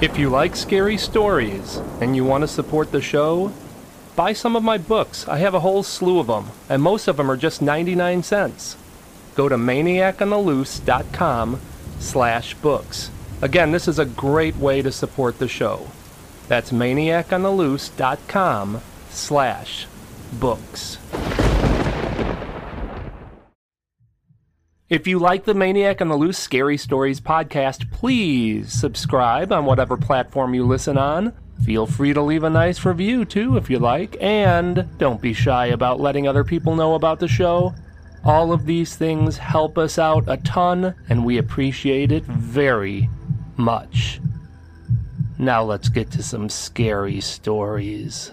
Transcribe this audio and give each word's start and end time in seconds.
If 0.00 0.18
you 0.18 0.30
like 0.30 0.56
scary 0.56 0.96
stories 0.96 1.76
and 2.00 2.16
you 2.16 2.24
want 2.24 2.40
to 2.40 2.48
support 2.48 2.90
the 2.90 3.02
show, 3.02 3.52
buy 4.16 4.32
some 4.32 4.56
of 4.56 4.62
my 4.62 4.78
books. 4.78 5.28
I 5.28 5.36
have 5.38 5.52
a 5.52 5.60
whole 5.60 5.82
slew 5.82 6.18
of 6.18 6.28
them, 6.28 6.46
and 6.70 6.82
most 6.82 7.06
of 7.06 7.18
them 7.18 7.30
are 7.30 7.36
just 7.36 7.60
99 7.60 8.22
cents. 8.22 8.78
Go 9.34 9.50
to 9.50 9.56
maniacontheloose.com 9.56 11.60
slash 11.98 12.54
books. 12.54 13.10
Again, 13.42 13.72
this 13.72 13.86
is 13.86 13.98
a 13.98 14.06
great 14.06 14.56
way 14.56 14.80
to 14.80 14.90
support 14.90 15.38
the 15.38 15.48
show. 15.48 15.88
That's 16.48 16.72
maniacontheloose.com 16.72 18.80
slash 19.10 19.86
books. 20.32 20.96
If 24.90 25.06
you 25.06 25.20
like 25.20 25.44
the 25.44 25.54
Maniac 25.54 26.00
on 26.00 26.08
the 26.08 26.16
Loose 26.16 26.36
Scary 26.36 26.76
Stories 26.76 27.20
podcast, 27.20 27.88
please 27.92 28.72
subscribe 28.72 29.52
on 29.52 29.64
whatever 29.64 29.96
platform 29.96 30.52
you 30.52 30.66
listen 30.66 30.98
on. 30.98 31.32
Feel 31.64 31.86
free 31.86 32.12
to 32.12 32.20
leave 32.20 32.42
a 32.42 32.50
nice 32.50 32.84
review 32.84 33.24
too 33.24 33.56
if 33.56 33.70
you 33.70 33.78
like, 33.78 34.16
and 34.20 34.88
don't 34.98 35.22
be 35.22 35.32
shy 35.32 35.66
about 35.66 36.00
letting 36.00 36.26
other 36.26 36.42
people 36.42 36.74
know 36.74 36.96
about 36.96 37.20
the 37.20 37.28
show. 37.28 37.72
All 38.24 38.52
of 38.52 38.66
these 38.66 38.96
things 38.96 39.36
help 39.38 39.78
us 39.78 39.96
out 39.96 40.24
a 40.26 40.38
ton, 40.38 40.96
and 41.08 41.24
we 41.24 41.38
appreciate 41.38 42.10
it 42.10 42.24
very 42.24 43.08
much. 43.56 44.20
Now 45.38 45.62
let's 45.62 45.88
get 45.88 46.10
to 46.10 46.22
some 46.24 46.48
scary 46.48 47.20
stories. 47.20 48.32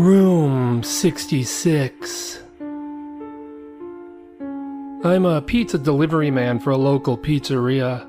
Room 0.00 0.82
66. 0.82 2.40
I'm 5.04 5.26
a 5.26 5.42
pizza 5.42 5.76
delivery 5.76 6.30
man 6.30 6.58
for 6.58 6.70
a 6.70 6.76
local 6.78 7.18
pizzeria. 7.18 8.08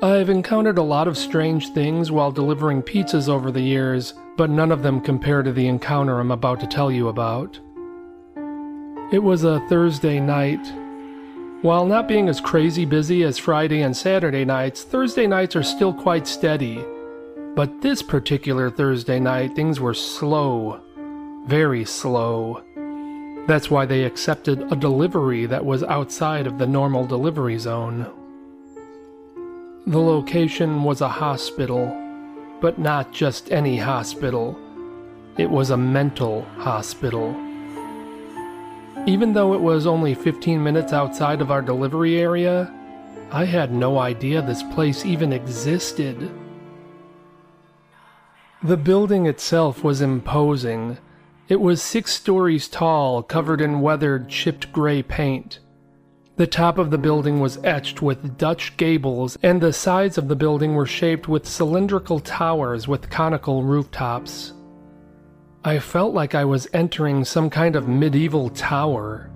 I've 0.00 0.30
encountered 0.30 0.78
a 0.78 0.82
lot 0.82 1.06
of 1.06 1.18
strange 1.18 1.74
things 1.74 2.10
while 2.10 2.32
delivering 2.32 2.80
pizzas 2.80 3.28
over 3.28 3.50
the 3.50 3.60
years, 3.60 4.14
but 4.38 4.48
none 4.48 4.72
of 4.72 4.82
them 4.82 4.98
compare 4.98 5.42
to 5.42 5.52
the 5.52 5.66
encounter 5.66 6.20
I'm 6.20 6.30
about 6.30 6.58
to 6.60 6.66
tell 6.66 6.90
you 6.90 7.08
about. 7.08 7.60
It 9.12 9.22
was 9.22 9.44
a 9.44 9.60
Thursday 9.68 10.18
night. 10.20 10.66
While 11.60 11.84
not 11.84 12.08
being 12.08 12.30
as 12.30 12.40
crazy 12.40 12.86
busy 12.86 13.24
as 13.24 13.36
Friday 13.36 13.82
and 13.82 13.94
Saturday 13.94 14.46
nights, 14.46 14.84
Thursday 14.84 15.26
nights 15.26 15.54
are 15.54 15.62
still 15.62 15.92
quite 15.92 16.26
steady. 16.26 16.82
But 17.54 17.82
this 17.82 18.02
particular 18.02 18.70
Thursday 18.70 19.20
night, 19.20 19.54
things 19.54 19.80
were 19.80 19.92
slow 19.92 20.80
very 21.46 21.84
slow. 21.84 22.62
That's 23.46 23.70
why 23.70 23.86
they 23.86 24.02
accepted 24.02 24.72
a 24.72 24.76
delivery 24.76 25.46
that 25.46 25.64
was 25.64 25.84
outside 25.84 26.46
of 26.46 26.58
the 26.58 26.66
normal 26.66 27.06
delivery 27.06 27.56
zone. 27.58 28.06
The 29.86 30.00
location 30.00 30.82
was 30.82 31.00
a 31.00 31.08
hospital, 31.08 31.86
but 32.60 32.80
not 32.80 33.12
just 33.12 33.52
any 33.52 33.76
hospital. 33.76 34.58
It 35.38 35.48
was 35.48 35.70
a 35.70 35.76
mental 35.76 36.42
hospital. 36.58 37.30
Even 39.06 39.32
though 39.32 39.54
it 39.54 39.60
was 39.60 39.86
only 39.86 40.14
15 40.14 40.60
minutes 40.60 40.92
outside 40.92 41.40
of 41.40 41.52
our 41.52 41.62
delivery 41.62 42.18
area, 42.18 42.72
I 43.30 43.44
had 43.44 43.72
no 43.72 43.98
idea 43.98 44.42
this 44.42 44.64
place 44.64 45.06
even 45.06 45.32
existed. 45.32 46.32
The 48.64 48.76
building 48.76 49.26
itself 49.26 49.84
was 49.84 50.00
imposing 50.00 50.98
it 51.48 51.60
was 51.60 51.82
six 51.82 52.12
stories 52.12 52.68
tall, 52.68 53.22
covered 53.22 53.60
in 53.60 53.80
weathered, 53.80 54.28
chipped 54.28 54.72
gray 54.72 55.02
paint. 55.02 55.60
The 56.36 56.46
top 56.46 56.76
of 56.76 56.90
the 56.90 56.98
building 56.98 57.40
was 57.40 57.58
etched 57.64 58.02
with 58.02 58.36
Dutch 58.36 58.76
gables, 58.76 59.38
and 59.42 59.60
the 59.60 59.72
sides 59.72 60.18
of 60.18 60.28
the 60.28 60.36
building 60.36 60.74
were 60.74 60.84
shaped 60.84 61.28
with 61.28 61.46
cylindrical 61.46 62.20
towers 62.20 62.86
with 62.86 63.08
conical 63.08 63.62
rooftops. 63.62 64.52
I 65.64 65.78
felt 65.78 66.14
like 66.14 66.34
I 66.34 66.44
was 66.44 66.68
entering 66.72 67.24
some 67.24 67.48
kind 67.48 67.74
of 67.74 67.88
medieval 67.88 68.50
tower. 68.50 69.30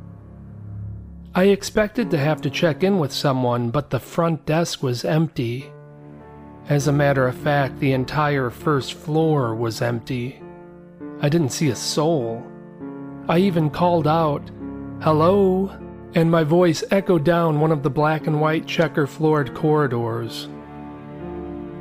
I 1.35 1.45
expected 1.45 2.11
to 2.11 2.19
have 2.19 2.43
to 2.43 2.51
check 2.51 2.83
in 2.83 2.99
with 2.99 3.13
someone, 3.13 3.71
but 3.71 3.91
the 3.91 4.01
front 4.01 4.45
desk 4.45 4.83
was 4.83 5.05
empty. 5.05 5.73
As 6.69 6.87
a 6.87 6.93
matter 6.93 7.27
of 7.27 7.37
fact, 7.37 7.81
the 7.81 7.93
entire 7.93 8.51
first 8.51 8.95
floor 8.95 9.55
was 9.55 9.81
empty. 9.81 10.43
I 11.23 11.29
didn't 11.29 11.51
see 11.51 11.69
a 11.69 11.77
soul. 11.77 12.43
I 13.29 13.39
even 13.39 13.71
called 13.71 14.07
out, 14.07 14.51
Hello? 15.03 15.71
And 16.15 16.31
my 16.31 16.45
voice 16.45 16.83
echoed 16.91 17.25
down 17.25 17.61
one 17.61 17.73
of 17.73 17.83
the 17.83 17.91
black 17.91 18.27
and 18.27 18.41
white 18.41 18.67
checker 18.67 19.07
floored 19.07 19.55
corridors. 19.55 20.49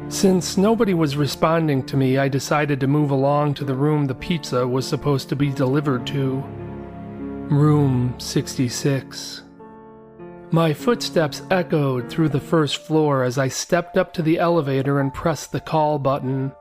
Since 0.10 0.58
nobody 0.58 0.94
was 0.94 1.16
responding 1.16 1.86
to 1.86 1.98
me, 1.98 2.18
I 2.18 2.28
decided 2.28 2.80
to 2.80 2.88
move 2.88 3.12
along 3.12 3.56
to 3.56 3.64
the 3.64 3.76
room 3.76 4.06
the 4.06 4.16
pizza 4.16 4.68
was 4.68 4.88
supposed 4.88 5.30
to 5.30 5.36
be 5.36 5.52
delivered 5.52 6.06
to. 6.08 6.44
Room 7.50 8.16
66. 8.18 9.44
My 10.52 10.74
footsteps 10.74 11.44
echoed 11.52 12.10
through 12.10 12.30
the 12.30 12.40
first 12.40 12.78
floor 12.86 13.24
as 13.24 13.38
I 13.38 13.50
stepped 13.50 13.98
up 13.98 14.14
to 14.14 14.24
the 14.24 14.40
elevator 14.40 15.00
and 15.00 15.14
pressed 15.14 15.52
the 15.52 15.60
call 15.60 16.00
button. 16.00 16.54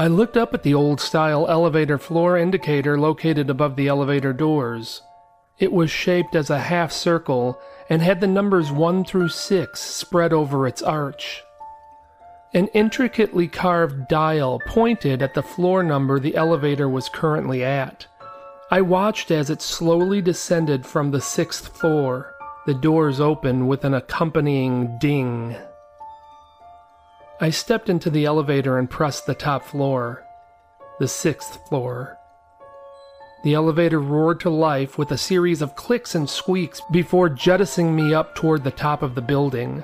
I 0.00 0.06
looked 0.06 0.38
up 0.38 0.54
at 0.54 0.62
the 0.62 0.72
old 0.72 0.98
style 0.98 1.46
elevator 1.46 1.98
floor 1.98 2.38
indicator 2.38 2.98
located 2.98 3.50
above 3.50 3.76
the 3.76 3.88
elevator 3.88 4.32
doors. 4.32 5.02
It 5.58 5.74
was 5.74 5.90
shaped 5.90 6.34
as 6.34 6.48
a 6.48 6.58
half 6.58 6.90
circle 6.90 7.60
and 7.90 8.00
had 8.00 8.22
the 8.22 8.26
numbers 8.26 8.72
1 8.72 9.04
through 9.04 9.28
6 9.28 9.78
spread 9.78 10.32
over 10.32 10.66
its 10.66 10.80
arch. 10.80 11.42
An 12.54 12.68
intricately 12.68 13.46
carved 13.46 14.08
dial 14.08 14.58
pointed 14.66 15.20
at 15.20 15.34
the 15.34 15.42
floor 15.42 15.82
number 15.82 16.18
the 16.18 16.34
elevator 16.34 16.88
was 16.88 17.10
currently 17.10 17.62
at. 17.62 18.06
I 18.70 18.80
watched 18.80 19.30
as 19.30 19.50
it 19.50 19.60
slowly 19.60 20.22
descended 20.22 20.86
from 20.86 21.10
the 21.10 21.20
sixth 21.20 21.76
floor. 21.76 22.34
The 22.64 22.72
doors 22.72 23.20
opened 23.20 23.68
with 23.68 23.84
an 23.84 23.92
accompanying 23.92 24.96
ding. 24.98 25.58
I 27.42 27.48
stepped 27.48 27.88
into 27.88 28.10
the 28.10 28.26
elevator 28.26 28.76
and 28.76 28.90
pressed 28.90 29.24
the 29.24 29.34
top 29.34 29.64
floor, 29.64 30.22
the 30.98 31.08
sixth 31.08 31.66
floor. 31.68 32.18
The 33.44 33.54
elevator 33.54 33.98
roared 33.98 34.40
to 34.40 34.50
life 34.50 34.98
with 34.98 35.10
a 35.10 35.16
series 35.16 35.62
of 35.62 35.74
clicks 35.74 36.14
and 36.14 36.28
squeaks 36.28 36.82
before 36.90 37.30
jettisoning 37.30 37.96
me 37.96 38.12
up 38.12 38.34
toward 38.34 38.62
the 38.62 38.70
top 38.70 39.02
of 39.02 39.14
the 39.14 39.22
building. 39.22 39.82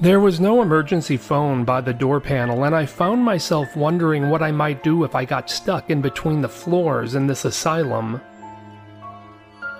There 0.00 0.18
was 0.18 0.40
no 0.40 0.62
emergency 0.62 1.16
phone 1.16 1.62
by 1.62 1.80
the 1.80 1.94
door 1.94 2.18
panel, 2.18 2.64
and 2.64 2.74
I 2.74 2.86
found 2.86 3.22
myself 3.22 3.76
wondering 3.76 4.28
what 4.28 4.42
I 4.42 4.50
might 4.50 4.82
do 4.82 5.04
if 5.04 5.14
I 5.14 5.24
got 5.24 5.48
stuck 5.48 5.90
in 5.90 6.00
between 6.00 6.40
the 6.40 6.48
floors 6.48 7.14
in 7.14 7.28
this 7.28 7.44
asylum. 7.44 8.20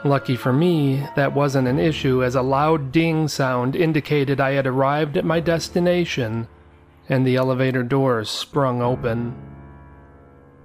Lucky 0.05 0.35
for 0.35 0.53
me, 0.53 1.07
that 1.15 1.33
wasn't 1.33 1.69
an 1.69 1.79
issue 1.79 2.25
as 2.25 2.35
a 2.35 2.43
loud 2.43 2.91
ding 2.91 3.29
sound 3.29 3.77
indicated 3.77 4.41
I 4.41 4.53
had 4.53 4.67
arrived 4.67 5.17
at 5.17 5.25
my 5.25 5.39
destination 5.39 6.49
and 7.09 7.25
the 7.25 7.37
elevator 7.37 7.85
doors 7.85 8.29
sprung 8.29 8.83
open. 8.83 9.35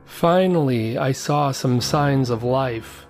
Finally, 0.06 0.98
I 0.98 1.12
saw 1.12 1.52
some 1.52 1.82
signs 1.82 2.30
of 2.30 2.44
life. 2.44 3.06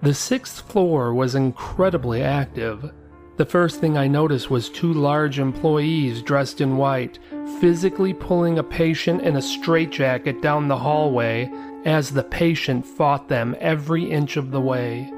The 0.00 0.14
sixth 0.14 0.60
floor 0.70 1.12
was 1.12 1.34
incredibly 1.34 2.22
active. 2.22 2.92
The 3.36 3.44
first 3.44 3.80
thing 3.80 3.98
I 3.98 4.08
noticed 4.08 4.50
was 4.50 4.70
two 4.70 4.94
large 4.94 5.38
employees 5.38 6.22
dressed 6.22 6.62
in 6.62 6.78
white, 6.78 7.18
physically 7.60 8.14
pulling 8.14 8.58
a 8.58 8.62
patient 8.62 9.20
in 9.22 9.36
a 9.36 9.42
straitjacket 9.42 10.40
down 10.40 10.68
the 10.68 10.78
hallway 10.78 11.50
as 11.84 12.10
the 12.10 12.22
patient 12.22 12.86
fought 12.86 13.28
them 13.28 13.54
every 13.60 14.10
inch 14.10 14.38
of 14.38 14.52
the 14.52 14.60
way. 14.60 15.12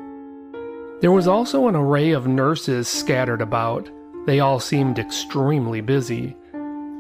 There 1.01 1.13
was 1.13 1.29
also 1.29 1.69
an 1.69 1.77
array 1.77 2.11
of 2.11 2.27
nurses 2.27 2.89
scattered 2.89 3.41
about. 3.41 3.89
They 4.27 4.41
all 4.41 4.59
seemed 4.59 4.99
extremely 4.99 5.81
busy. 5.81 6.37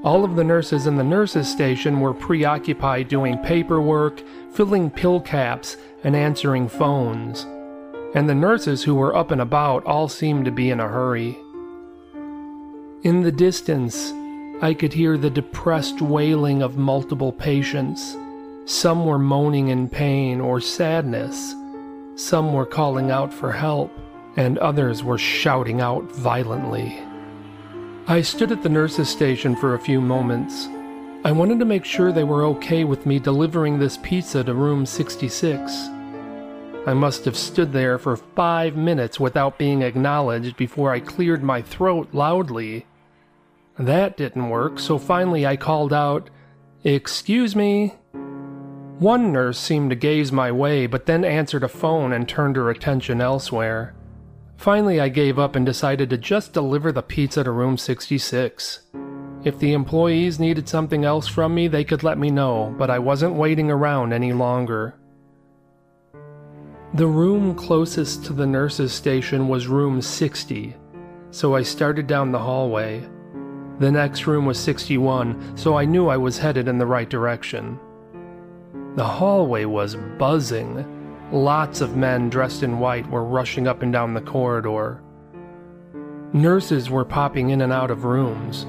All 0.04 0.24
of 0.24 0.36
the 0.36 0.44
nurses 0.44 0.86
in 0.86 0.96
the 0.96 1.02
nurses' 1.02 1.50
station 1.50 1.98
were 1.98 2.14
preoccupied 2.14 3.08
doing 3.08 3.38
paperwork, 3.38 4.22
filling 4.52 4.88
pill 4.90 5.20
caps, 5.20 5.76
and 6.04 6.14
answering 6.14 6.68
phones. 6.68 7.44
And 8.14 8.28
the 8.28 8.36
nurses 8.36 8.84
who 8.84 8.94
were 8.94 9.16
up 9.16 9.32
and 9.32 9.40
about 9.40 9.84
all 9.84 10.08
seemed 10.08 10.44
to 10.44 10.52
be 10.52 10.70
in 10.70 10.78
a 10.78 10.86
hurry. 10.86 11.36
In 13.02 13.22
the 13.22 13.32
distance, 13.32 14.12
I 14.62 14.74
could 14.74 14.92
hear 14.92 15.18
the 15.18 15.28
depressed 15.28 16.00
wailing 16.00 16.62
of 16.62 16.76
multiple 16.76 17.32
patients. 17.32 18.16
Some 18.64 19.04
were 19.04 19.18
moaning 19.18 19.68
in 19.68 19.88
pain 19.88 20.40
or 20.40 20.60
sadness. 20.60 21.56
Some 22.18 22.52
were 22.52 22.66
calling 22.66 23.12
out 23.12 23.32
for 23.32 23.52
help, 23.52 23.92
and 24.36 24.58
others 24.58 25.04
were 25.04 25.18
shouting 25.18 25.80
out 25.80 26.02
violently. 26.10 27.00
I 28.08 28.22
stood 28.22 28.50
at 28.50 28.64
the 28.64 28.68
nurse's 28.68 29.08
station 29.08 29.54
for 29.54 29.74
a 29.74 29.78
few 29.78 30.00
moments. 30.00 30.66
I 31.24 31.30
wanted 31.30 31.60
to 31.60 31.64
make 31.64 31.84
sure 31.84 32.10
they 32.10 32.24
were 32.24 32.42
okay 32.46 32.82
with 32.82 33.06
me 33.06 33.20
delivering 33.20 33.78
this 33.78 33.98
pizza 33.98 34.42
to 34.42 34.52
room 34.52 34.84
66. 34.84 35.72
I 36.88 36.92
must 36.92 37.24
have 37.24 37.36
stood 37.36 37.72
there 37.72 37.98
for 37.98 38.16
five 38.16 38.76
minutes 38.76 39.20
without 39.20 39.56
being 39.56 39.82
acknowledged 39.82 40.56
before 40.56 40.90
I 40.90 40.98
cleared 40.98 41.44
my 41.44 41.62
throat 41.62 42.08
loudly. 42.12 42.84
That 43.78 44.16
didn't 44.16 44.50
work, 44.50 44.80
so 44.80 44.98
finally 44.98 45.46
I 45.46 45.54
called 45.56 45.92
out, 45.92 46.30
Excuse 46.82 47.54
me. 47.54 47.94
One 48.98 49.32
nurse 49.32 49.60
seemed 49.60 49.90
to 49.90 49.96
gaze 49.96 50.32
my 50.32 50.50
way, 50.50 50.88
but 50.88 51.06
then 51.06 51.24
answered 51.24 51.62
a 51.62 51.68
phone 51.68 52.12
and 52.12 52.28
turned 52.28 52.56
her 52.56 52.68
attention 52.68 53.20
elsewhere. 53.20 53.94
Finally, 54.56 55.00
I 55.00 55.08
gave 55.08 55.38
up 55.38 55.54
and 55.54 55.64
decided 55.64 56.10
to 56.10 56.18
just 56.18 56.52
deliver 56.52 56.90
the 56.90 57.02
pizza 57.02 57.44
to 57.44 57.52
room 57.52 57.78
66. 57.78 58.80
If 59.44 59.56
the 59.60 59.72
employees 59.72 60.40
needed 60.40 60.68
something 60.68 61.04
else 61.04 61.28
from 61.28 61.54
me, 61.54 61.68
they 61.68 61.84
could 61.84 62.02
let 62.02 62.18
me 62.18 62.32
know, 62.32 62.74
but 62.76 62.90
I 62.90 62.98
wasn't 62.98 63.34
waiting 63.34 63.70
around 63.70 64.12
any 64.12 64.32
longer. 64.32 64.96
The 66.94 67.06
room 67.06 67.54
closest 67.54 68.24
to 68.24 68.32
the 68.32 68.46
nurse's 68.46 68.92
station 68.92 69.46
was 69.46 69.68
room 69.68 70.02
60, 70.02 70.74
so 71.30 71.54
I 71.54 71.62
started 71.62 72.08
down 72.08 72.32
the 72.32 72.40
hallway. 72.40 73.08
The 73.78 73.92
next 73.92 74.26
room 74.26 74.44
was 74.44 74.58
61, 74.58 75.56
so 75.56 75.78
I 75.78 75.84
knew 75.84 76.08
I 76.08 76.16
was 76.16 76.38
headed 76.38 76.66
in 76.66 76.78
the 76.78 76.86
right 76.86 77.08
direction. 77.08 77.78
The 78.98 79.04
hallway 79.04 79.64
was 79.64 79.94
buzzing. 79.94 80.84
Lots 81.30 81.80
of 81.80 81.96
men 81.96 82.28
dressed 82.28 82.64
in 82.64 82.80
white 82.80 83.08
were 83.08 83.22
rushing 83.22 83.68
up 83.68 83.82
and 83.82 83.92
down 83.92 84.12
the 84.12 84.20
corridor. 84.20 85.00
Nurses 86.32 86.90
were 86.90 87.04
popping 87.04 87.50
in 87.50 87.60
and 87.60 87.72
out 87.72 87.92
of 87.92 88.02
rooms. 88.02 88.66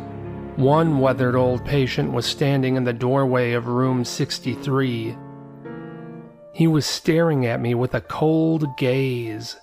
One 0.55 0.99
weathered 0.99 1.35
old 1.35 1.65
patient 1.65 2.11
was 2.11 2.27
standing 2.27 2.75
in 2.75 2.83
the 2.83 2.93
doorway 2.93 3.53
of 3.53 3.65
room 3.65 4.05
63. 4.05 5.17
He 6.53 6.67
was 6.67 6.85
staring 6.85 7.47
at 7.47 7.59
me 7.59 7.73
with 7.73 7.95
a 7.95 8.01
cold 8.01 8.77
gaze. 8.77 9.57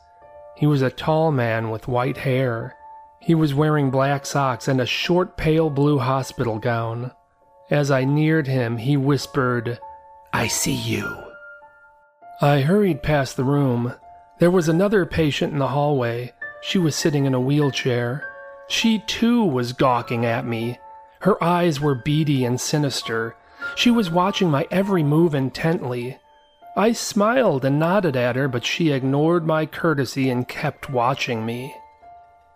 He 0.56 0.66
was 0.66 0.82
a 0.82 0.90
tall 0.90 1.30
man 1.30 1.70
with 1.70 1.86
white 1.86 2.16
hair. 2.16 2.74
He 3.20 3.36
was 3.36 3.54
wearing 3.54 3.92
black 3.92 4.26
socks 4.26 4.66
and 4.66 4.80
a 4.80 4.86
short 4.86 5.36
pale 5.36 5.70
blue 5.70 6.00
hospital 6.00 6.58
gown. 6.58 7.12
As 7.70 7.92
I 7.92 8.02
neared 8.02 8.48
him, 8.48 8.78
he 8.78 8.96
whispered, 8.96 9.78
I 10.36 10.48
see 10.48 10.74
you. 10.74 11.16
I 12.42 12.60
hurried 12.60 13.02
past 13.02 13.38
the 13.38 13.42
room. 13.42 13.94
There 14.38 14.50
was 14.50 14.68
another 14.68 15.06
patient 15.06 15.54
in 15.54 15.58
the 15.58 15.68
hallway. 15.68 16.34
She 16.60 16.76
was 16.76 16.94
sitting 16.94 17.24
in 17.24 17.32
a 17.32 17.40
wheelchair. 17.40 18.22
She 18.68 18.98
too 19.06 19.42
was 19.42 19.72
gawking 19.72 20.26
at 20.26 20.44
me. 20.44 20.78
Her 21.20 21.42
eyes 21.42 21.80
were 21.80 21.94
beady 21.94 22.44
and 22.44 22.60
sinister. 22.60 23.34
She 23.76 23.90
was 23.90 24.10
watching 24.10 24.50
my 24.50 24.66
every 24.70 25.02
move 25.02 25.34
intently. 25.34 26.18
I 26.76 26.92
smiled 26.92 27.64
and 27.64 27.78
nodded 27.78 28.14
at 28.14 28.36
her, 28.36 28.46
but 28.46 28.66
she 28.66 28.92
ignored 28.92 29.46
my 29.46 29.64
courtesy 29.64 30.28
and 30.28 30.46
kept 30.46 30.90
watching 30.90 31.46
me. 31.46 31.74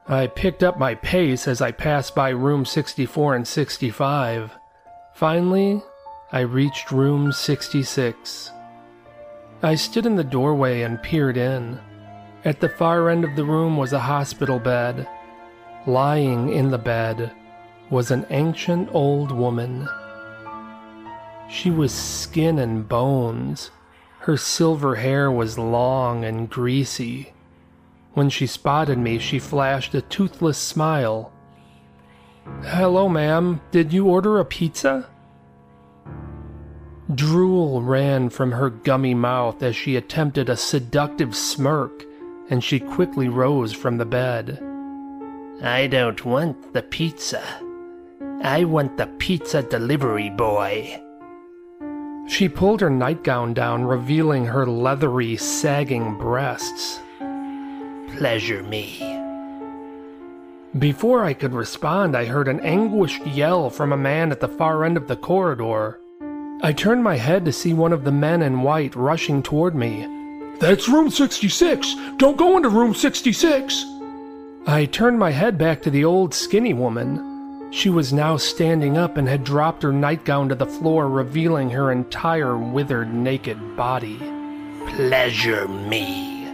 I 0.06 0.26
picked 0.26 0.62
up 0.62 0.78
my 0.78 0.96
pace 0.96 1.48
as 1.48 1.62
I 1.62 1.72
passed 1.72 2.14
by 2.14 2.28
room 2.28 2.66
64 2.66 3.36
and 3.36 3.48
65. 3.48 4.52
Finally, 5.14 5.82
I 6.32 6.40
reached 6.40 6.92
room 6.92 7.32
66. 7.32 8.52
I 9.64 9.74
stood 9.74 10.06
in 10.06 10.14
the 10.14 10.22
doorway 10.22 10.82
and 10.82 11.02
peered 11.02 11.36
in. 11.36 11.80
At 12.44 12.60
the 12.60 12.68
far 12.68 13.10
end 13.10 13.24
of 13.24 13.34
the 13.34 13.44
room 13.44 13.76
was 13.76 13.92
a 13.92 13.98
hospital 13.98 14.60
bed. 14.60 15.08
Lying 15.88 16.50
in 16.50 16.70
the 16.70 16.78
bed 16.78 17.32
was 17.90 18.12
an 18.12 18.26
ancient 18.30 18.90
old 18.92 19.32
woman. 19.32 19.88
She 21.48 21.68
was 21.68 21.92
skin 21.92 22.60
and 22.60 22.88
bones. 22.88 23.72
Her 24.20 24.36
silver 24.36 24.94
hair 24.94 25.32
was 25.32 25.58
long 25.58 26.24
and 26.24 26.48
greasy. 26.48 27.32
When 28.14 28.30
she 28.30 28.46
spotted 28.46 28.98
me, 28.98 29.18
she 29.18 29.40
flashed 29.40 29.96
a 29.96 30.00
toothless 30.00 30.58
smile. 30.58 31.32
Hello, 32.62 33.08
ma'am. 33.08 33.60
Did 33.72 33.92
you 33.92 34.06
order 34.06 34.38
a 34.38 34.44
pizza? 34.44 35.08
Drool 37.14 37.82
ran 37.82 38.30
from 38.30 38.52
her 38.52 38.70
gummy 38.70 39.14
mouth 39.14 39.62
as 39.62 39.74
she 39.74 39.96
attempted 39.96 40.48
a 40.48 40.56
seductive 40.56 41.34
smirk, 41.34 42.04
and 42.50 42.62
she 42.62 42.78
quickly 42.78 43.28
rose 43.28 43.72
from 43.72 43.98
the 43.98 44.04
bed. 44.04 44.62
I 45.62 45.88
don't 45.88 46.24
want 46.24 46.72
the 46.72 46.82
pizza. 46.82 47.42
I 48.42 48.64
want 48.64 48.96
the 48.96 49.06
pizza 49.18 49.62
delivery 49.62 50.30
boy. 50.30 51.02
She 52.28 52.48
pulled 52.48 52.80
her 52.80 52.90
nightgown 52.90 53.54
down, 53.54 53.84
revealing 53.84 54.46
her 54.46 54.66
leathery, 54.66 55.36
sagging 55.36 56.16
breasts. 56.16 57.00
Pleasure 58.16 58.62
me. 58.62 58.98
Before 60.78 61.24
I 61.24 61.34
could 61.34 61.52
respond, 61.52 62.16
I 62.16 62.24
heard 62.24 62.46
an 62.46 62.60
anguished 62.60 63.26
yell 63.26 63.68
from 63.68 63.92
a 63.92 63.96
man 63.96 64.30
at 64.30 64.38
the 64.40 64.48
far 64.48 64.84
end 64.84 64.96
of 64.96 65.08
the 65.08 65.16
corridor. 65.16 65.99
I 66.62 66.74
turned 66.74 67.02
my 67.02 67.16
head 67.16 67.46
to 67.46 67.52
see 67.52 67.72
one 67.72 67.92
of 67.92 68.04
the 68.04 68.12
men 68.12 68.42
in 68.42 68.60
white 68.60 68.94
rushing 68.94 69.42
toward 69.42 69.74
me. 69.74 70.06
That's 70.58 70.90
room 70.90 71.08
66! 71.08 71.96
Don't 72.18 72.36
go 72.36 72.58
into 72.58 72.68
room 72.68 72.94
66! 72.94 73.86
I 74.66 74.84
turned 74.84 75.18
my 75.18 75.30
head 75.30 75.56
back 75.56 75.80
to 75.82 75.90
the 75.90 76.04
old 76.04 76.34
skinny 76.34 76.74
woman. 76.74 77.70
She 77.72 77.88
was 77.88 78.12
now 78.12 78.36
standing 78.36 78.98
up 78.98 79.16
and 79.16 79.26
had 79.26 79.42
dropped 79.42 79.82
her 79.82 79.92
nightgown 79.92 80.50
to 80.50 80.54
the 80.54 80.66
floor, 80.66 81.08
revealing 81.08 81.70
her 81.70 81.92
entire 81.92 82.58
withered, 82.58 83.14
naked 83.14 83.74
body. 83.74 84.18
Pleasure 84.86 85.66
me. 85.66 86.46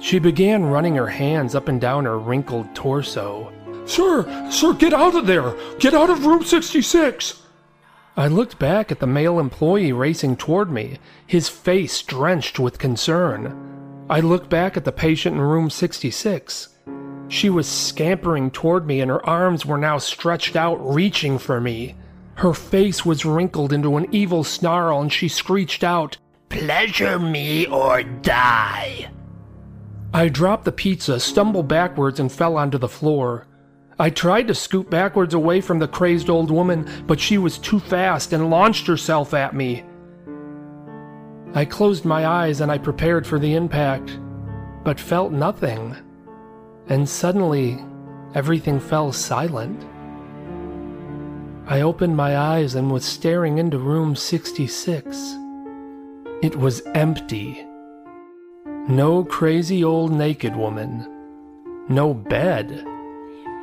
She 0.00 0.18
began 0.18 0.64
running 0.64 0.96
her 0.96 1.06
hands 1.06 1.54
up 1.54 1.68
and 1.68 1.80
down 1.80 2.04
her 2.04 2.18
wrinkled 2.18 2.74
torso. 2.74 3.52
Sir, 3.86 4.50
sir, 4.50 4.72
get 4.72 4.92
out 4.92 5.14
of 5.14 5.28
there! 5.28 5.54
Get 5.78 5.94
out 5.94 6.10
of 6.10 6.26
room 6.26 6.42
66! 6.42 7.45
I 8.18 8.28
looked 8.28 8.58
back 8.58 8.90
at 8.90 8.98
the 8.98 9.06
male 9.06 9.38
employee 9.38 9.92
racing 9.92 10.36
toward 10.36 10.70
me, 10.70 10.98
his 11.26 11.50
face 11.50 12.00
drenched 12.00 12.58
with 12.58 12.78
concern. 12.78 14.06
I 14.08 14.20
looked 14.20 14.48
back 14.48 14.74
at 14.78 14.86
the 14.86 14.92
patient 14.92 15.36
in 15.36 15.42
room 15.42 15.68
66. 15.68 16.70
She 17.28 17.50
was 17.50 17.68
scampering 17.68 18.50
toward 18.50 18.86
me, 18.86 19.00
and 19.02 19.10
her 19.10 19.24
arms 19.26 19.66
were 19.66 19.76
now 19.76 19.98
stretched 19.98 20.56
out, 20.56 20.76
reaching 20.76 21.38
for 21.38 21.60
me. 21.60 21.94
Her 22.36 22.54
face 22.54 23.04
was 23.04 23.26
wrinkled 23.26 23.72
into 23.72 23.98
an 23.98 24.06
evil 24.12 24.44
snarl, 24.44 25.02
and 25.02 25.12
she 25.12 25.28
screeched 25.28 25.84
out, 25.84 26.16
Pleasure 26.48 27.18
me 27.18 27.66
or 27.66 28.02
die. 28.02 29.10
I 30.14 30.28
dropped 30.28 30.64
the 30.64 30.72
pizza, 30.72 31.20
stumbled 31.20 31.68
backwards, 31.68 32.18
and 32.18 32.32
fell 32.32 32.56
onto 32.56 32.78
the 32.78 32.88
floor. 32.88 33.46
I 33.98 34.10
tried 34.10 34.48
to 34.48 34.54
scoot 34.54 34.90
backwards 34.90 35.32
away 35.32 35.62
from 35.62 35.78
the 35.78 35.88
crazed 35.88 36.28
old 36.28 36.50
woman, 36.50 36.86
but 37.06 37.18
she 37.18 37.38
was 37.38 37.56
too 37.56 37.80
fast 37.80 38.34
and 38.34 38.50
launched 38.50 38.86
herself 38.86 39.32
at 39.32 39.54
me. 39.54 39.84
I 41.54 41.64
closed 41.64 42.04
my 42.04 42.26
eyes 42.26 42.60
and 42.60 42.70
I 42.70 42.76
prepared 42.76 43.26
for 43.26 43.38
the 43.38 43.54
impact, 43.54 44.18
but 44.84 45.00
felt 45.00 45.32
nothing. 45.32 45.96
And 46.88 47.08
suddenly, 47.08 47.82
everything 48.34 48.80
fell 48.80 49.12
silent. 49.12 49.82
I 51.66 51.80
opened 51.80 52.16
my 52.16 52.36
eyes 52.36 52.74
and 52.74 52.90
was 52.90 53.04
staring 53.04 53.56
into 53.56 53.78
room 53.78 54.14
66. 54.14 55.16
It 56.42 56.54
was 56.54 56.82
empty. 56.94 57.66
No 58.88 59.24
crazy 59.24 59.82
old 59.82 60.12
naked 60.12 60.54
woman. 60.54 61.08
No 61.88 62.12
bed 62.12 62.86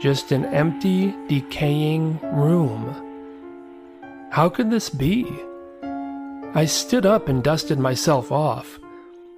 just 0.03 0.33
an 0.33 0.43
empty, 0.47 1.15
decaying 1.29 2.19
room. 2.35 2.93
How 4.31 4.49
could 4.49 4.69
this 4.69 4.89
be? 4.89 5.25
I 6.53 6.65
stood 6.65 7.05
up 7.05 7.29
and 7.29 7.41
dusted 7.41 7.79
myself 7.79 8.29
off. 8.29 8.81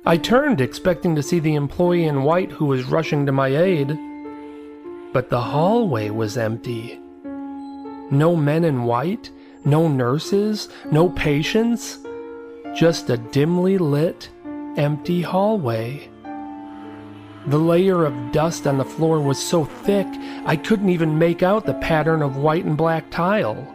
I 0.08 0.18
turned, 0.18 0.62
expecting 0.62 1.16
to 1.16 1.22
see 1.22 1.38
the 1.38 1.54
employee 1.54 2.06
in 2.06 2.24
white 2.24 2.52
who 2.52 2.66
was 2.66 2.86
rushing 2.86 3.28
to 3.28 3.32
my 3.32 3.50
aid. 3.50 3.96
But 5.14 5.30
the 5.30 5.40
hallway 5.40 6.10
was 6.10 6.36
empty. 6.36 7.00
No 8.10 8.36
men 8.36 8.64
in 8.64 8.86
white, 8.86 9.30
no 9.66 9.88
nurses, 9.88 10.68
no 10.92 11.10
patients, 11.10 12.00
just 12.74 13.12
a 13.12 13.18
dimly 13.18 13.78
lit, 13.78 14.32
empty 14.78 15.22
hallway. 15.22 16.10
The 17.48 17.58
layer 17.60 18.06
of 18.06 18.32
dust 18.32 18.66
on 18.66 18.80
the 18.80 18.86
floor 18.86 19.22
was 19.22 19.38
so 19.38 19.66
thick 19.66 20.08
I 20.46 20.56
couldn't 20.56 20.90
even 20.90 21.20
make 21.20 21.44
out 21.44 21.66
the 21.66 21.76
pattern 21.76 22.24
of 22.24 22.38
white 22.38 22.66
and 22.66 22.76
black 22.76 23.12
tile. 23.12 23.72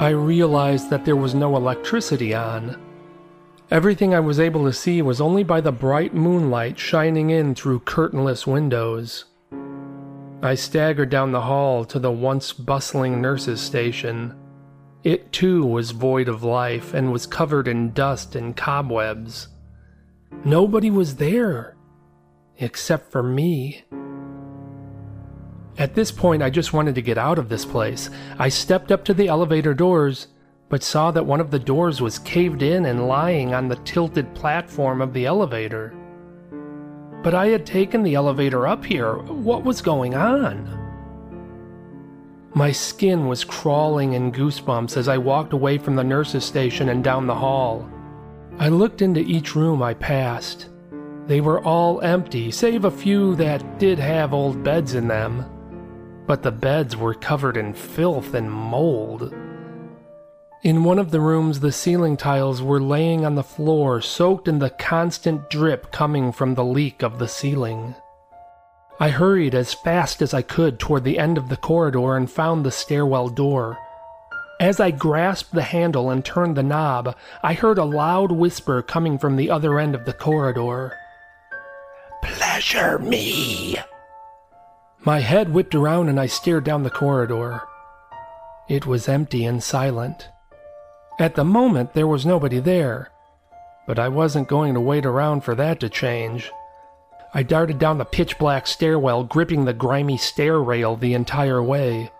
I 0.00 0.08
realized 0.08 0.88
that 0.88 1.04
there 1.04 1.16
was 1.16 1.34
no 1.34 1.54
electricity 1.54 2.34
on. 2.34 2.80
Everything 3.70 4.14
I 4.14 4.20
was 4.20 4.40
able 4.40 4.64
to 4.64 4.72
see 4.72 5.02
was 5.02 5.20
only 5.20 5.44
by 5.44 5.60
the 5.60 5.72
bright 5.72 6.14
moonlight 6.14 6.78
shining 6.78 7.30
in 7.30 7.54
through 7.54 7.80
curtainless 7.80 8.46
windows. 8.46 9.26
I 10.42 10.54
staggered 10.54 11.10
down 11.10 11.32
the 11.32 11.42
hall 11.42 11.84
to 11.84 11.98
the 11.98 12.10
once 12.10 12.52
bustling 12.52 13.20
nurses' 13.20 13.60
station. 13.60 14.34
It 15.04 15.30
too 15.30 15.64
was 15.64 15.90
void 15.90 16.28
of 16.28 16.42
life 16.42 16.94
and 16.94 17.12
was 17.12 17.26
covered 17.26 17.68
in 17.68 17.92
dust 17.92 18.34
and 18.34 18.56
cobwebs. 18.56 19.48
Nobody 20.44 20.90
was 20.90 21.16
there, 21.16 21.76
except 22.62 23.10
for 23.10 23.22
me. 23.22 23.84
At 25.78 25.94
this 25.94 26.12
point, 26.12 26.42
I 26.42 26.50
just 26.50 26.72
wanted 26.72 26.94
to 26.94 27.02
get 27.02 27.18
out 27.18 27.38
of 27.38 27.48
this 27.48 27.64
place. 27.64 28.10
I 28.38 28.48
stepped 28.48 28.92
up 28.92 29.04
to 29.06 29.14
the 29.14 29.28
elevator 29.28 29.74
doors 29.74 30.28
but 30.72 30.82
saw 30.82 31.10
that 31.10 31.26
one 31.26 31.38
of 31.38 31.50
the 31.50 31.58
doors 31.58 32.00
was 32.00 32.18
caved 32.20 32.62
in 32.62 32.86
and 32.86 33.06
lying 33.06 33.52
on 33.52 33.68
the 33.68 33.76
tilted 33.84 34.34
platform 34.34 35.02
of 35.02 35.12
the 35.12 35.26
elevator. 35.26 35.94
But 37.22 37.34
I 37.34 37.48
had 37.48 37.66
taken 37.66 38.02
the 38.02 38.14
elevator 38.14 38.66
up 38.66 38.82
here. 38.82 39.16
What 39.18 39.64
was 39.64 39.82
going 39.82 40.14
on? 40.14 40.78
My 42.54 42.72
skin 42.72 43.28
was 43.28 43.44
crawling 43.44 44.14
in 44.14 44.32
goosebumps 44.32 44.96
as 44.96 45.08
I 45.08 45.18
walked 45.18 45.52
away 45.52 45.76
from 45.76 45.94
the 45.94 46.04
nurse's 46.04 46.46
station 46.46 46.88
and 46.88 47.04
down 47.04 47.26
the 47.26 47.34
hall. 47.34 47.86
I 48.58 48.70
looked 48.70 49.02
into 49.02 49.20
each 49.20 49.54
room 49.54 49.82
I 49.82 49.92
passed. 49.92 50.70
They 51.26 51.40
were 51.40 51.62
all 51.62 52.00
empty, 52.00 52.50
save 52.50 52.84
a 52.84 52.90
few 52.90 53.36
that 53.36 53.78
did 53.78 53.98
have 53.98 54.34
old 54.34 54.64
beds 54.64 54.94
in 54.94 55.06
them. 55.06 55.44
But 56.26 56.42
the 56.42 56.50
beds 56.50 56.96
were 56.96 57.14
covered 57.14 57.56
in 57.56 57.74
filth 57.74 58.34
and 58.34 58.50
mold. 58.50 59.32
In 60.64 60.84
one 60.84 60.98
of 60.98 61.10
the 61.10 61.20
rooms, 61.20 61.60
the 61.60 61.72
ceiling 61.72 62.16
tiles 62.16 62.62
were 62.62 62.80
laying 62.80 63.24
on 63.24 63.34
the 63.34 63.42
floor, 63.42 64.00
soaked 64.00 64.48
in 64.48 64.58
the 64.58 64.70
constant 64.70 65.48
drip 65.48 65.92
coming 65.92 66.32
from 66.32 66.54
the 66.54 66.64
leak 66.64 67.02
of 67.02 67.18
the 67.18 67.28
ceiling. 67.28 67.94
I 69.00 69.08
hurried 69.08 69.54
as 69.54 69.74
fast 69.74 70.22
as 70.22 70.32
I 70.32 70.42
could 70.42 70.78
toward 70.78 71.02
the 71.04 71.18
end 71.18 71.38
of 71.38 71.48
the 71.48 71.56
corridor 71.56 72.16
and 72.16 72.30
found 72.30 72.64
the 72.64 72.70
stairwell 72.70 73.28
door. 73.28 73.78
As 74.60 74.78
I 74.78 74.92
grasped 74.92 75.52
the 75.52 75.62
handle 75.62 76.10
and 76.10 76.24
turned 76.24 76.56
the 76.56 76.62
knob, 76.62 77.16
I 77.42 77.54
heard 77.54 77.78
a 77.78 77.84
loud 77.84 78.30
whisper 78.30 78.82
coming 78.82 79.18
from 79.18 79.34
the 79.36 79.50
other 79.50 79.80
end 79.80 79.96
of 79.96 80.04
the 80.04 80.12
corridor. 80.12 80.96
Pleasure 82.22 82.98
me. 82.98 83.76
My 85.04 85.20
head 85.20 85.52
whipped 85.52 85.74
around 85.74 86.08
and 86.08 86.18
I 86.20 86.26
stared 86.26 86.64
down 86.64 86.84
the 86.84 86.90
corridor. 86.90 87.62
It 88.68 88.86
was 88.86 89.08
empty 89.08 89.44
and 89.44 89.62
silent. 89.62 90.28
At 91.18 91.34
the 91.34 91.44
moment, 91.44 91.92
there 91.92 92.06
was 92.06 92.24
nobody 92.24 92.60
there, 92.60 93.10
but 93.86 93.98
I 93.98 94.08
wasn't 94.08 94.48
going 94.48 94.74
to 94.74 94.80
wait 94.80 95.04
around 95.04 95.42
for 95.42 95.54
that 95.56 95.80
to 95.80 95.88
change. 95.88 96.50
I 97.34 97.42
darted 97.42 97.78
down 97.78 97.98
the 97.98 98.04
pitch 98.04 98.38
black 98.38 98.66
stairwell, 98.66 99.24
gripping 99.24 99.64
the 99.64 99.72
grimy 99.72 100.16
stair 100.16 100.60
rail 100.60 100.96
the 100.96 101.14
entire 101.14 101.62
way. 101.62 102.12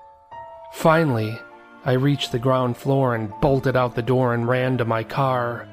Finally, 0.72 1.38
I 1.84 1.92
reached 1.92 2.32
the 2.32 2.38
ground 2.38 2.76
floor 2.76 3.14
and 3.14 3.32
bolted 3.40 3.76
out 3.76 3.94
the 3.94 4.02
door 4.02 4.34
and 4.34 4.48
ran 4.48 4.78
to 4.78 4.84
my 4.84 5.04
car. 5.04 5.68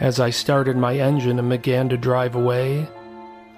As 0.00 0.20
I 0.20 0.30
started 0.30 0.76
my 0.76 0.96
engine 0.96 1.38
and 1.38 1.48
began 1.48 1.88
to 1.88 1.96
drive 1.96 2.34
away, 2.34 2.88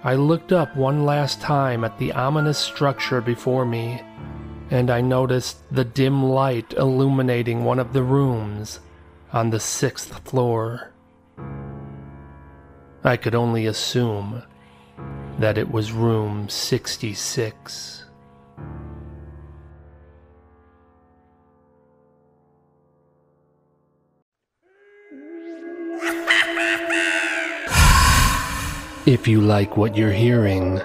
I 0.04 0.14
looked 0.14 0.52
up 0.52 0.76
one 0.76 1.04
last 1.04 1.40
time 1.40 1.82
at 1.82 1.98
the 1.98 2.12
ominous 2.12 2.58
structure 2.58 3.20
before 3.20 3.64
me 3.64 4.00
and 4.70 4.90
I 4.90 5.00
noticed 5.00 5.62
the 5.74 5.84
dim 5.84 6.22
light 6.22 6.74
illuminating 6.74 7.64
one 7.64 7.78
of 7.78 7.92
the 7.92 8.02
rooms 8.02 8.80
on 9.32 9.50
the 9.50 9.60
sixth 9.60 10.28
floor. 10.28 10.92
I 13.02 13.16
could 13.16 13.34
only 13.34 13.66
assume 13.66 14.42
that 15.38 15.56
it 15.56 15.70
was 15.70 15.92
room 15.92 16.48
66. 16.48 17.97
If 29.06 29.26
you 29.26 29.40
like 29.40 29.78
what 29.78 29.96
you're 29.96 30.12
hearing, 30.12 30.82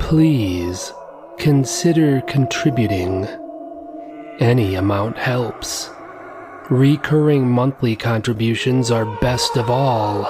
please 0.00 0.92
consider 1.38 2.20
contributing. 2.22 3.28
Any 4.40 4.74
amount 4.74 5.16
helps. 5.16 5.88
Recurring 6.70 7.48
monthly 7.48 7.94
contributions 7.94 8.90
are 8.90 9.06
best 9.20 9.56
of 9.56 9.70
all. 9.70 10.24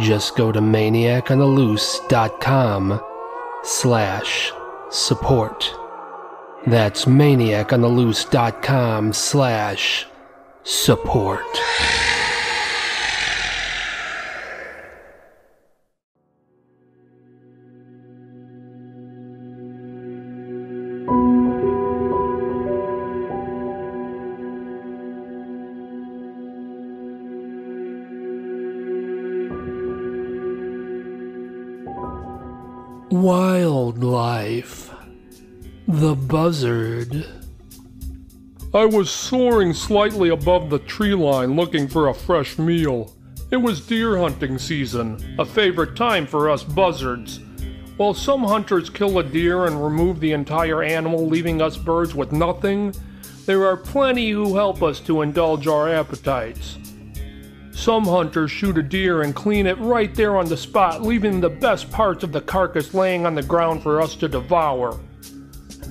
Just 0.00 0.34
go 0.36 0.50
to 0.50 0.60
maniacontheloose.com 0.60 3.00
slash 3.62 4.52
support. 4.90 5.72
That's 6.66 7.04
maniacontheloose.com 7.04 9.12
slash 9.12 10.06
support. 10.64 11.46
Wildlife. 34.30 34.94
The 35.88 36.14
buzzard. 36.14 37.26
I 38.72 38.84
was 38.84 39.10
soaring 39.10 39.72
slightly 39.72 40.28
above 40.28 40.70
the 40.70 40.78
tree 40.78 41.16
line 41.16 41.56
looking 41.56 41.88
for 41.88 42.06
a 42.06 42.14
fresh 42.14 42.56
meal. 42.56 43.12
It 43.50 43.56
was 43.56 43.84
deer 43.84 44.18
hunting 44.18 44.56
season, 44.56 45.34
a 45.40 45.44
favorite 45.44 45.96
time 45.96 46.28
for 46.28 46.48
us 46.48 46.62
buzzards. 46.62 47.40
While 47.96 48.14
some 48.14 48.44
hunters 48.44 48.88
kill 48.88 49.18
a 49.18 49.24
deer 49.24 49.66
and 49.66 49.82
remove 49.82 50.20
the 50.20 50.30
entire 50.30 50.80
animal, 50.80 51.26
leaving 51.26 51.60
us 51.60 51.76
birds 51.76 52.14
with 52.14 52.30
nothing, 52.30 52.94
there 53.46 53.66
are 53.66 53.76
plenty 53.76 54.30
who 54.30 54.54
help 54.54 54.80
us 54.80 55.00
to 55.00 55.22
indulge 55.22 55.66
our 55.66 55.88
appetites. 55.88 56.78
Some 57.72 58.04
hunters 58.04 58.50
shoot 58.50 58.76
a 58.78 58.82
deer 58.82 59.22
and 59.22 59.34
clean 59.34 59.66
it 59.66 59.78
right 59.78 60.14
there 60.14 60.36
on 60.36 60.46
the 60.46 60.56
spot, 60.56 61.02
leaving 61.02 61.40
the 61.40 61.48
best 61.48 61.90
parts 61.90 62.24
of 62.24 62.32
the 62.32 62.40
carcass 62.40 62.92
laying 62.92 63.26
on 63.26 63.34
the 63.34 63.42
ground 63.42 63.82
for 63.82 64.00
us 64.00 64.14
to 64.16 64.28
devour. 64.28 64.98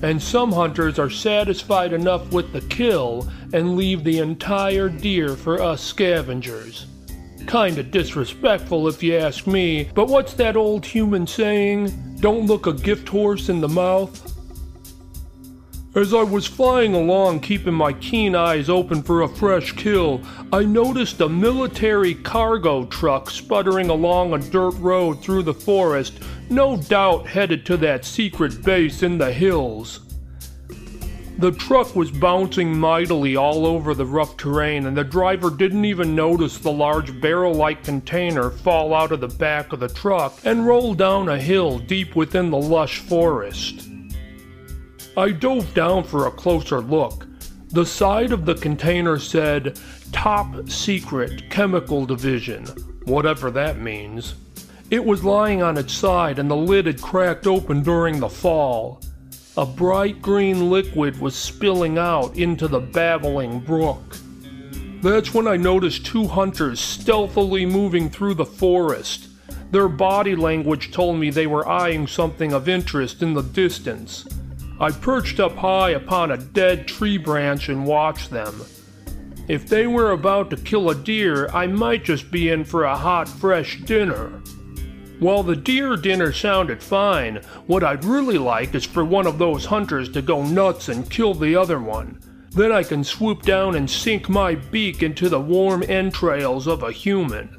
And 0.02 0.22
some 0.22 0.52
hunters 0.52 0.98
are 0.98 1.10
satisfied 1.10 1.92
enough 1.92 2.32
with 2.32 2.52
the 2.52 2.62
kill 2.62 3.28
and 3.52 3.76
leave 3.76 4.04
the 4.04 4.18
entire 4.18 4.88
deer 4.88 5.36
for 5.36 5.60
us 5.60 5.82
scavengers. 5.82 6.86
Kinda 7.46 7.82
disrespectful 7.82 8.86
if 8.88 9.02
you 9.02 9.16
ask 9.16 9.46
me, 9.46 9.90
but 9.94 10.08
what's 10.08 10.34
that 10.34 10.56
old 10.56 10.86
human 10.86 11.26
saying? 11.26 12.16
Don't 12.20 12.46
look 12.46 12.66
a 12.66 12.72
gift 12.72 13.08
horse 13.08 13.48
in 13.48 13.60
the 13.60 13.68
mouth? 13.68 14.29
As 15.92 16.14
I 16.14 16.22
was 16.22 16.46
flying 16.46 16.94
along, 16.94 17.40
keeping 17.40 17.74
my 17.74 17.92
keen 17.92 18.36
eyes 18.36 18.68
open 18.68 19.02
for 19.02 19.22
a 19.22 19.28
fresh 19.28 19.72
kill, 19.72 20.20
I 20.52 20.62
noticed 20.62 21.20
a 21.20 21.28
military 21.28 22.14
cargo 22.14 22.84
truck 22.84 23.28
sputtering 23.28 23.90
along 23.90 24.32
a 24.32 24.38
dirt 24.38 24.76
road 24.78 25.20
through 25.20 25.42
the 25.42 25.52
forest, 25.52 26.20
no 26.48 26.76
doubt 26.76 27.26
headed 27.26 27.66
to 27.66 27.76
that 27.78 28.04
secret 28.04 28.62
base 28.62 29.02
in 29.02 29.18
the 29.18 29.32
hills. 29.32 29.98
The 31.38 31.50
truck 31.50 31.96
was 31.96 32.12
bouncing 32.12 32.78
mightily 32.78 33.34
all 33.34 33.66
over 33.66 33.92
the 33.92 34.06
rough 34.06 34.36
terrain, 34.36 34.86
and 34.86 34.96
the 34.96 35.02
driver 35.02 35.50
didn't 35.50 35.86
even 35.86 36.14
notice 36.14 36.58
the 36.58 36.70
large 36.70 37.20
barrel 37.20 37.54
like 37.54 37.82
container 37.82 38.50
fall 38.50 38.94
out 38.94 39.10
of 39.10 39.20
the 39.20 39.26
back 39.26 39.72
of 39.72 39.80
the 39.80 39.88
truck 39.88 40.38
and 40.44 40.68
roll 40.68 40.94
down 40.94 41.28
a 41.28 41.40
hill 41.40 41.80
deep 41.80 42.14
within 42.14 42.50
the 42.50 42.58
lush 42.58 43.00
forest. 43.00 43.89
I 45.16 45.32
dove 45.32 45.74
down 45.74 46.04
for 46.04 46.26
a 46.26 46.30
closer 46.30 46.80
look. 46.80 47.26
The 47.70 47.84
side 47.84 48.30
of 48.30 48.46
the 48.46 48.54
container 48.54 49.18
said 49.18 49.78
Top 50.12 50.68
Secret 50.68 51.50
Chemical 51.50 52.06
Division, 52.06 52.66
whatever 53.06 53.50
that 53.50 53.78
means. 53.78 54.34
It 54.90 55.04
was 55.04 55.24
lying 55.24 55.62
on 55.62 55.76
its 55.76 55.92
side 55.92 56.38
and 56.38 56.50
the 56.50 56.56
lid 56.56 56.86
had 56.86 57.02
cracked 57.02 57.46
open 57.46 57.82
during 57.82 58.20
the 58.20 58.28
fall. 58.28 59.00
A 59.56 59.66
bright 59.66 60.22
green 60.22 60.70
liquid 60.70 61.20
was 61.20 61.34
spilling 61.34 61.98
out 61.98 62.36
into 62.36 62.68
the 62.68 62.80
babbling 62.80 63.60
brook. 63.60 64.16
That's 65.02 65.34
when 65.34 65.48
I 65.48 65.56
noticed 65.56 66.06
two 66.06 66.26
hunters 66.28 66.78
stealthily 66.78 67.66
moving 67.66 68.10
through 68.10 68.34
the 68.34 68.44
forest. 68.44 69.28
Their 69.72 69.88
body 69.88 70.36
language 70.36 70.92
told 70.92 71.18
me 71.18 71.30
they 71.30 71.46
were 71.46 71.68
eyeing 71.68 72.06
something 72.06 72.52
of 72.52 72.68
interest 72.68 73.22
in 73.22 73.34
the 73.34 73.42
distance. 73.42 74.24
I 74.80 74.90
perched 74.90 75.40
up 75.40 75.56
high 75.56 75.90
upon 75.90 76.30
a 76.30 76.38
dead 76.38 76.88
tree 76.88 77.18
branch 77.18 77.68
and 77.68 77.86
watched 77.86 78.30
them. 78.30 78.62
If 79.46 79.68
they 79.68 79.86
were 79.86 80.12
about 80.12 80.48
to 80.50 80.56
kill 80.56 80.88
a 80.88 80.94
deer, 80.94 81.48
I 81.48 81.66
might 81.66 82.02
just 82.02 82.30
be 82.30 82.48
in 82.48 82.64
for 82.64 82.84
a 82.84 82.96
hot, 82.96 83.28
fresh 83.28 83.80
dinner. 83.82 84.40
While 85.18 85.42
the 85.42 85.54
deer 85.54 85.96
dinner 85.96 86.32
sounded 86.32 86.82
fine, 86.82 87.42
what 87.66 87.84
I'd 87.84 88.06
really 88.06 88.38
like 88.38 88.74
is 88.74 88.86
for 88.86 89.04
one 89.04 89.26
of 89.26 89.36
those 89.36 89.66
hunters 89.66 90.08
to 90.12 90.22
go 90.22 90.42
nuts 90.42 90.88
and 90.88 91.10
kill 91.10 91.34
the 91.34 91.54
other 91.56 91.78
one. 91.78 92.18
Then 92.52 92.72
I 92.72 92.82
can 92.82 93.04
swoop 93.04 93.42
down 93.42 93.74
and 93.74 93.88
sink 93.88 94.30
my 94.30 94.54
beak 94.54 95.02
into 95.02 95.28
the 95.28 95.40
warm 95.40 95.84
entrails 95.88 96.66
of 96.66 96.82
a 96.82 96.90
human. 96.90 97.54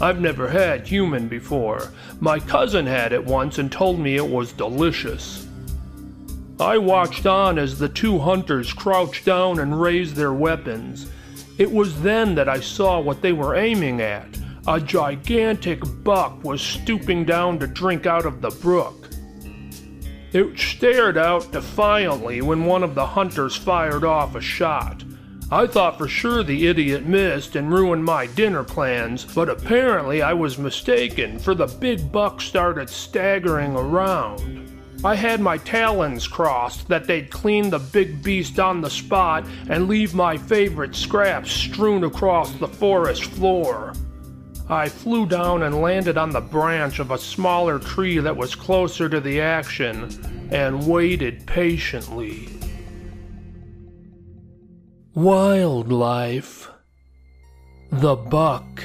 I've 0.00 0.20
never 0.20 0.48
had 0.48 0.88
human 0.88 1.28
before. 1.28 1.92
My 2.18 2.40
cousin 2.40 2.84
had 2.84 3.12
it 3.12 3.24
once 3.24 3.58
and 3.58 3.70
told 3.70 4.00
me 4.00 4.16
it 4.16 4.28
was 4.28 4.52
delicious. 4.52 5.47
I 6.60 6.76
watched 6.76 7.24
on 7.24 7.56
as 7.56 7.78
the 7.78 7.88
two 7.88 8.18
hunters 8.18 8.72
crouched 8.72 9.24
down 9.24 9.60
and 9.60 9.80
raised 9.80 10.16
their 10.16 10.32
weapons. 10.32 11.08
It 11.56 11.70
was 11.70 12.02
then 12.02 12.34
that 12.34 12.48
I 12.48 12.58
saw 12.58 13.00
what 13.00 13.22
they 13.22 13.32
were 13.32 13.54
aiming 13.54 14.00
at. 14.00 14.26
A 14.66 14.80
gigantic 14.80 15.80
buck 16.02 16.42
was 16.42 16.60
stooping 16.60 17.24
down 17.24 17.60
to 17.60 17.68
drink 17.68 18.06
out 18.06 18.26
of 18.26 18.40
the 18.40 18.50
brook. 18.50 19.08
It 20.32 20.58
stared 20.58 21.16
out 21.16 21.52
defiantly 21.52 22.42
when 22.42 22.64
one 22.64 22.82
of 22.82 22.96
the 22.96 23.06
hunters 23.06 23.54
fired 23.54 24.04
off 24.04 24.34
a 24.34 24.40
shot. 24.40 25.04
I 25.50 25.66
thought 25.66 25.96
for 25.96 26.08
sure 26.08 26.42
the 26.42 26.66
idiot 26.66 27.06
missed 27.06 27.56
and 27.56 27.72
ruined 27.72 28.04
my 28.04 28.26
dinner 28.26 28.64
plans, 28.64 29.24
but 29.24 29.48
apparently 29.48 30.22
I 30.22 30.34
was 30.34 30.58
mistaken, 30.58 31.38
for 31.38 31.54
the 31.54 31.66
big 31.66 32.12
buck 32.12 32.40
started 32.40 32.90
staggering 32.90 33.74
around. 33.74 34.67
I 35.04 35.14
had 35.14 35.40
my 35.40 35.58
talons 35.58 36.26
crossed 36.26 36.88
that 36.88 37.06
they'd 37.06 37.30
clean 37.30 37.70
the 37.70 37.78
big 37.78 38.20
beast 38.20 38.58
on 38.58 38.80
the 38.80 38.90
spot 38.90 39.46
and 39.68 39.86
leave 39.86 40.12
my 40.12 40.36
favorite 40.36 40.96
scraps 40.96 41.52
strewn 41.52 42.02
across 42.02 42.50
the 42.52 42.66
forest 42.66 43.22
floor. 43.22 43.92
I 44.68 44.88
flew 44.88 45.26
down 45.26 45.62
and 45.62 45.80
landed 45.80 46.18
on 46.18 46.30
the 46.30 46.40
branch 46.40 46.98
of 46.98 47.12
a 47.12 47.18
smaller 47.18 47.78
tree 47.78 48.18
that 48.18 48.36
was 48.36 48.56
closer 48.56 49.08
to 49.08 49.20
the 49.20 49.40
action 49.40 50.48
and 50.50 50.86
waited 50.86 51.46
patiently. 51.46 52.48
Wildlife. 55.14 56.70
The 57.90 58.16
buck. 58.16 58.82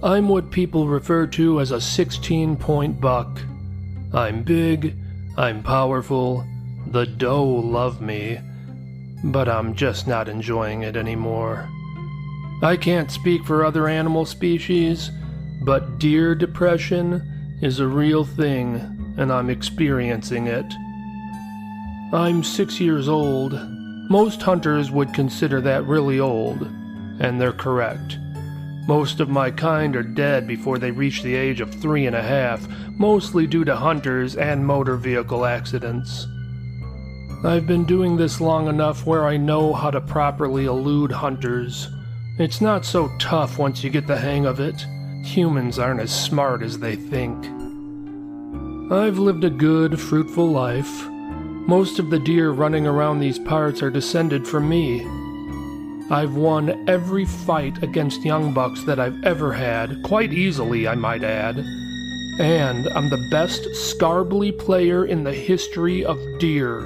I'm 0.00 0.28
what 0.28 0.52
people 0.52 0.86
refer 0.86 1.26
to 1.26 1.60
as 1.60 1.72
a 1.72 1.80
16 1.80 2.56
point 2.56 3.00
buck. 3.00 3.40
I'm 4.14 4.44
big, 4.44 4.94
I'm 5.36 5.60
powerful, 5.60 6.46
the 6.86 7.04
doe 7.04 7.44
love 7.44 8.00
me, 8.00 8.38
but 9.24 9.48
I'm 9.48 9.74
just 9.74 10.06
not 10.06 10.28
enjoying 10.28 10.82
it 10.82 10.96
anymore. 10.96 11.68
I 12.62 12.76
can't 12.76 13.10
speak 13.10 13.44
for 13.44 13.64
other 13.64 13.88
animal 13.88 14.24
species, 14.24 15.10
but 15.62 15.98
deer 15.98 16.36
depression 16.36 17.58
is 17.60 17.80
a 17.80 17.86
real 17.88 18.24
thing, 18.24 19.14
and 19.18 19.32
I'm 19.32 19.50
experiencing 19.50 20.46
it. 20.46 20.72
I'm 22.12 22.44
six 22.44 22.78
years 22.78 23.08
old. 23.08 23.52
Most 24.08 24.42
hunters 24.42 24.92
would 24.92 25.12
consider 25.12 25.60
that 25.62 25.86
really 25.86 26.20
old, 26.20 26.62
and 27.18 27.40
they're 27.40 27.52
correct. 27.52 28.16
Most 28.88 29.20
of 29.20 29.28
my 29.28 29.50
kind 29.50 29.94
are 29.96 30.02
dead 30.02 30.46
before 30.46 30.78
they 30.78 30.90
reach 30.90 31.22
the 31.22 31.34
age 31.34 31.60
of 31.60 31.74
three 31.74 32.06
and 32.06 32.16
a 32.16 32.22
half, 32.22 32.66
mostly 32.96 33.46
due 33.46 33.62
to 33.66 33.76
hunters 33.76 34.34
and 34.34 34.66
motor 34.66 34.96
vehicle 34.96 35.44
accidents. 35.44 36.26
I've 37.44 37.66
been 37.66 37.84
doing 37.84 38.16
this 38.16 38.40
long 38.40 38.66
enough 38.66 39.04
where 39.04 39.26
I 39.26 39.36
know 39.36 39.74
how 39.74 39.90
to 39.90 40.00
properly 40.00 40.64
elude 40.64 41.12
hunters. 41.12 41.90
It's 42.38 42.62
not 42.62 42.86
so 42.86 43.10
tough 43.18 43.58
once 43.58 43.84
you 43.84 43.90
get 43.90 44.06
the 44.06 44.16
hang 44.16 44.46
of 44.46 44.58
it. 44.58 44.86
Humans 45.22 45.78
aren't 45.78 46.00
as 46.00 46.10
smart 46.10 46.62
as 46.62 46.78
they 46.78 46.96
think. 46.96 47.44
I've 48.90 49.18
lived 49.18 49.44
a 49.44 49.50
good, 49.50 50.00
fruitful 50.00 50.48
life. 50.48 51.06
Most 51.68 51.98
of 51.98 52.08
the 52.08 52.18
deer 52.18 52.52
running 52.52 52.86
around 52.86 53.20
these 53.20 53.38
parts 53.38 53.82
are 53.82 53.90
descended 53.90 54.48
from 54.48 54.66
me. 54.66 55.06
I've 56.10 56.34
won 56.34 56.88
every 56.88 57.26
fight 57.26 57.82
against 57.82 58.24
young 58.24 58.54
bucks 58.54 58.82
that 58.84 58.98
I've 58.98 59.22
ever 59.24 59.52
had, 59.52 60.02
quite 60.02 60.32
easily, 60.32 60.88
I 60.88 60.94
might 60.94 61.22
add. 61.22 61.58
And 62.40 62.88
I'm 62.88 63.10
the 63.10 63.28
best 63.30 63.64
Scarbly 63.72 64.56
player 64.58 65.04
in 65.04 65.24
the 65.24 65.34
history 65.34 66.04
of 66.04 66.18
deer. 66.38 66.78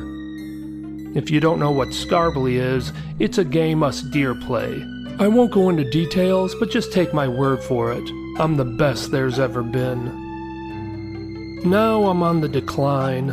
If 1.14 1.30
you 1.30 1.38
don't 1.40 1.60
know 1.60 1.70
what 1.70 1.88
Scarbly 1.88 2.54
is, 2.54 2.92
it's 3.20 3.38
a 3.38 3.44
game 3.44 3.82
us 3.82 4.02
deer 4.02 4.34
play. 4.34 4.82
I 5.18 5.28
won't 5.28 5.52
go 5.52 5.68
into 5.68 5.88
details, 5.88 6.54
but 6.56 6.70
just 6.70 6.92
take 6.92 7.14
my 7.14 7.28
word 7.28 7.62
for 7.62 7.92
it. 7.92 8.10
I'm 8.40 8.56
the 8.56 8.64
best 8.64 9.12
there's 9.12 9.38
ever 9.38 9.62
been. 9.62 11.60
Now 11.64 12.06
I'm 12.06 12.24
on 12.24 12.40
the 12.40 12.48
decline. 12.48 13.30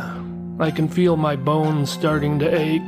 I 0.60 0.70
can 0.70 0.88
feel 0.88 1.16
my 1.16 1.34
bones 1.34 1.90
starting 1.90 2.38
to 2.38 2.54
ache. 2.54 2.80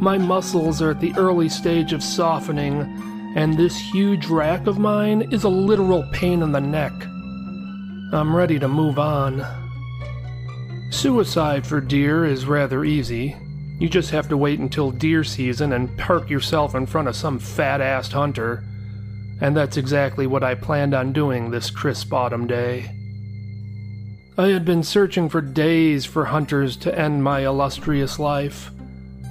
My 0.00 0.16
muscles 0.16 0.80
are 0.80 0.92
at 0.92 1.00
the 1.00 1.14
early 1.18 1.50
stage 1.50 1.92
of 1.92 2.02
softening, 2.02 3.34
and 3.36 3.54
this 3.54 3.78
huge 3.78 4.26
rack 4.26 4.66
of 4.66 4.78
mine 4.78 5.28
is 5.30 5.44
a 5.44 5.48
literal 5.50 6.08
pain 6.10 6.40
in 6.40 6.52
the 6.52 6.60
neck. 6.60 6.92
I'm 8.12 8.34
ready 8.34 8.58
to 8.58 8.66
move 8.66 8.98
on. 8.98 9.44
Suicide 10.90 11.66
for 11.66 11.82
deer 11.82 12.24
is 12.24 12.46
rather 12.46 12.82
easy. 12.82 13.36
You 13.78 13.90
just 13.90 14.10
have 14.10 14.26
to 14.30 14.38
wait 14.38 14.58
until 14.58 14.90
deer 14.90 15.22
season 15.22 15.74
and 15.74 15.96
park 15.98 16.30
yourself 16.30 16.74
in 16.74 16.86
front 16.86 17.08
of 17.08 17.14
some 17.14 17.38
fat 17.38 17.80
assed 17.80 18.12
hunter. 18.12 18.64
And 19.42 19.54
that's 19.54 19.76
exactly 19.76 20.26
what 20.26 20.42
I 20.42 20.54
planned 20.54 20.94
on 20.94 21.12
doing 21.12 21.50
this 21.50 21.70
crisp 21.70 22.10
autumn 22.12 22.46
day. 22.46 22.90
I 24.38 24.48
had 24.48 24.64
been 24.64 24.82
searching 24.82 25.28
for 25.28 25.42
days 25.42 26.06
for 26.06 26.24
hunters 26.24 26.76
to 26.78 26.98
end 26.98 27.22
my 27.22 27.40
illustrious 27.40 28.18
life. 28.18 28.70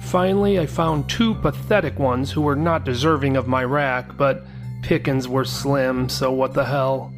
Finally, 0.00 0.58
I 0.58 0.66
found 0.66 1.08
two 1.08 1.34
pathetic 1.34 1.98
ones 1.98 2.32
who 2.32 2.40
were 2.40 2.56
not 2.56 2.84
deserving 2.84 3.36
of 3.36 3.46
my 3.46 3.62
rack, 3.62 4.16
but 4.16 4.44
pickings 4.82 5.28
were 5.28 5.44
slim, 5.44 6.08
so 6.08 6.32
what 6.32 6.54
the 6.54 6.64
hell. 6.64 7.12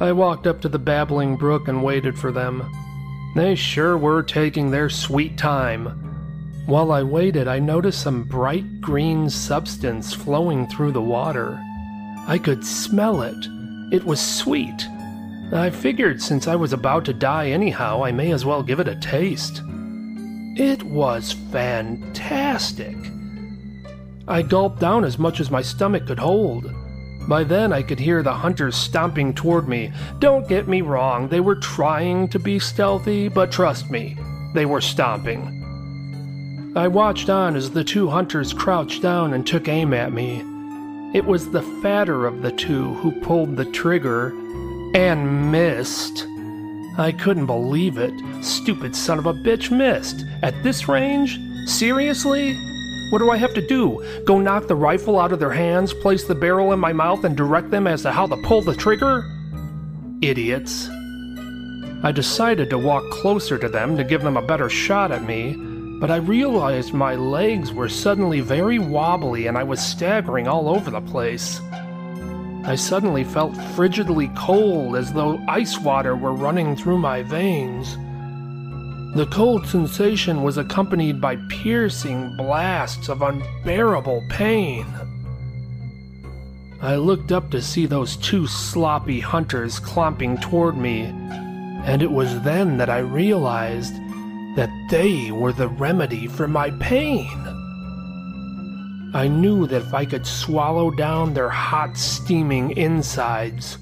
I 0.00 0.12
walked 0.12 0.46
up 0.46 0.60
to 0.62 0.68
the 0.68 0.78
babbling 0.78 1.36
brook 1.36 1.68
and 1.68 1.82
waited 1.82 2.18
for 2.18 2.32
them. 2.32 2.68
They 3.34 3.54
sure 3.54 3.98
were 3.98 4.22
taking 4.22 4.70
their 4.70 4.88
sweet 4.88 5.36
time. 5.36 5.86
While 6.66 6.92
I 6.92 7.02
waited, 7.02 7.48
I 7.48 7.58
noticed 7.58 8.00
some 8.00 8.24
bright 8.24 8.80
green 8.80 9.28
substance 9.28 10.12
flowing 10.14 10.66
through 10.66 10.92
the 10.92 11.02
water. 11.02 11.60
I 12.26 12.38
could 12.38 12.64
smell 12.64 13.22
it. 13.22 13.36
It 13.92 14.04
was 14.04 14.20
sweet. 14.20 14.86
I 15.52 15.70
figured 15.70 16.22
since 16.22 16.48
I 16.48 16.56
was 16.56 16.72
about 16.72 17.04
to 17.04 17.12
die 17.12 17.50
anyhow, 17.50 18.02
I 18.02 18.12
may 18.12 18.32
as 18.32 18.44
well 18.44 18.62
give 18.62 18.80
it 18.80 18.88
a 18.88 18.96
taste. 18.96 19.62
It 20.56 20.84
was 20.84 21.32
fantastic. 21.50 22.96
I 24.28 24.42
gulped 24.42 24.78
down 24.78 25.04
as 25.04 25.18
much 25.18 25.40
as 25.40 25.50
my 25.50 25.62
stomach 25.62 26.06
could 26.06 26.20
hold. 26.20 26.72
By 27.28 27.42
then, 27.42 27.72
I 27.72 27.82
could 27.82 27.98
hear 27.98 28.22
the 28.22 28.32
hunters 28.32 28.76
stomping 28.76 29.34
toward 29.34 29.68
me. 29.68 29.92
Don't 30.20 30.48
get 30.48 30.68
me 30.68 30.80
wrong, 30.80 31.28
they 31.28 31.40
were 31.40 31.56
trying 31.56 32.28
to 32.28 32.38
be 32.38 32.58
stealthy, 32.60 33.28
but 33.28 33.50
trust 33.50 33.90
me, 33.90 34.16
they 34.54 34.64
were 34.64 34.80
stomping. 34.80 35.60
I 36.76 36.86
watched 36.86 37.30
on 37.30 37.56
as 37.56 37.70
the 37.70 37.84
two 37.84 38.08
hunters 38.08 38.52
crouched 38.52 39.02
down 39.02 39.34
and 39.34 39.46
took 39.46 39.68
aim 39.68 39.92
at 39.92 40.12
me. 40.12 40.42
It 41.14 41.24
was 41.24 41.50
the 41.50 41.62
fatter 41.82 42.26
of 42.26 42.42
the 42.42 42.52
two 42.52 42.94
who 42.94 43.20
pulled 43.22 43.56
the 43.56 43.64
trigger 43.64 44.28
and 44.94 45.50
missed. 45.50 46.26
I 46.96 47.10
couldn't 47.10 47.46
believe 47.46 47.98
it. 47.98 48.14
Stupid 48.44 48.94
son 48.94 49.18
of 49.18 49.26
a 49.26 49.34
bitch 49.34 49.76
missed. 49.76 50.24
At 50.42 50.62
this 50.62 50.88
range? 50.88 51.40
Seriously? 51.66 52.56
What 53.10 53.18
do 53.18 53.30
I 53.30 53.36
have 53.36 53.52
to 53.54 53.66
do? 53.66 54.04
Go 54.24 54.38
knock 54.38 54.68
the 54.68 54.76
rifle 54.76 55.18
out 55.18 55.32
of 55.32 55.40
their 55.40 55.52
hands, 55.52 55.92
place 55.92 56.24
the 56.24 56.36
barrel 56.36 56.72
in 56.72 56.78
my 56.78 56.92
mouth, 56.92 57.24
and 57.24 57.36
direct 57.36 57.70
them 57.70 57.88
as 57.88 58.02
to 58.02 58.12
how 58.12 58.26
to 58.26 58.36
pull 58.44 58.62
the 58.62 58.76
trigger? 58.76 59.24
Idiots. 60.22 60.88
I 62.04 62.12
decided 62.12 62.70
to 62.70 62.78
walk 62.78 63.10
closer 63.10 63.58
to 63.58 63.68
them 63.68 63.96
to 63.96 64.04
give 64.04 64.22
them 64.22 64.36
a 64.36 64.46
better 64.46 64.68
shot 64.68 65.10
at 65.10 65.24
me, 65.24 65.56
but 66.00 66.10
I 66.10 66.16
realized 66.16 66.92
my 66.92 67.14
legs 67.14 67.72
were 67.72 67.88
suddenly 67.88 68.40
very 68.40 68.78
wobbly 68.78 69.46
and 69.46 69.58
I 69.58 69.64
was 69.64 69.80
staggering 69.84 70.46
all 70.46 70.68
over 70.68 70.90
the 70.90 71.00
place. 71.00 71.60
I 72.66 72.76
suddenly 72.76 73.24
felt 73.24 73.54
frigidly 73.74 74.28
cold 74.36 74.96
as 74.96 75.12
though 75.12 75.38
ice 75.46 75.78
water 75.78 76.16
were 76.16 76.32
running 76.32 76.76
through 76.76 76.98
my 76.98 77.22
veins. 77.22 77.96
The 79.16 79.26
cold 79.30 79.66
sensation 79.66 80.42
was 80.42 80.56
accompanied 80.56 81.20
by 81.20 81.36
piercing 81.48 82.36
blasts 82.36 83.08
of 83.08 83.22
unbearable 83.22 84.24
pain. 84.30 84.86
I 86.80 86.96
looked 86.96 87.32
up 87.32 87.50
to 87.50 87.62
see 87.62 87.86
those 87.86 88.16
two 88.16 88.46
sloppy 88.46 89.20
hunters 89.20 89.78
clomping 89.78 90.38
toward 90.38 90.76
me, 90.76 91.02
and 91.84 92.02
it 92.02 92.10
was 92.10 92.40
then 92.40 92.78
that 92.78 92.90
I 92.90 92.98
realized 92.98 93.94
that 94.56 94.70
they 94.90 95.30
were 95.30 95.52
the 95.52 95.68
remedy 95.68 96.26
for 96.26 96.48
my 96.48 96.70
pain. 96.72 97.53
I 99.14 99.28
knew 99.28 99.68
that 99.68 99.82
if 99.82 99.94
I 99.94 100.04
could 100.04 100.26
swallow 100.26 100.90
down 100.90 101.34
their 101.34 101.48
hot, 101.48 101.96
steaming 101.96 102.76
insides, 102.76 103.78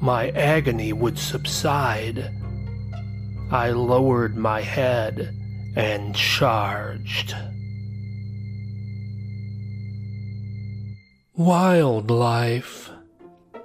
my 0.00 0.30
agony 0.30 0.92
would 0.92 1.16
subside. 1.16 2.32
I 3.52 3.70
lowered 3.70 4.36
my 4.36 4.60
head 4.60 5.36
and 5.76 6.16
charged. 6.16 7.36
Wildlife. 11.36 12.90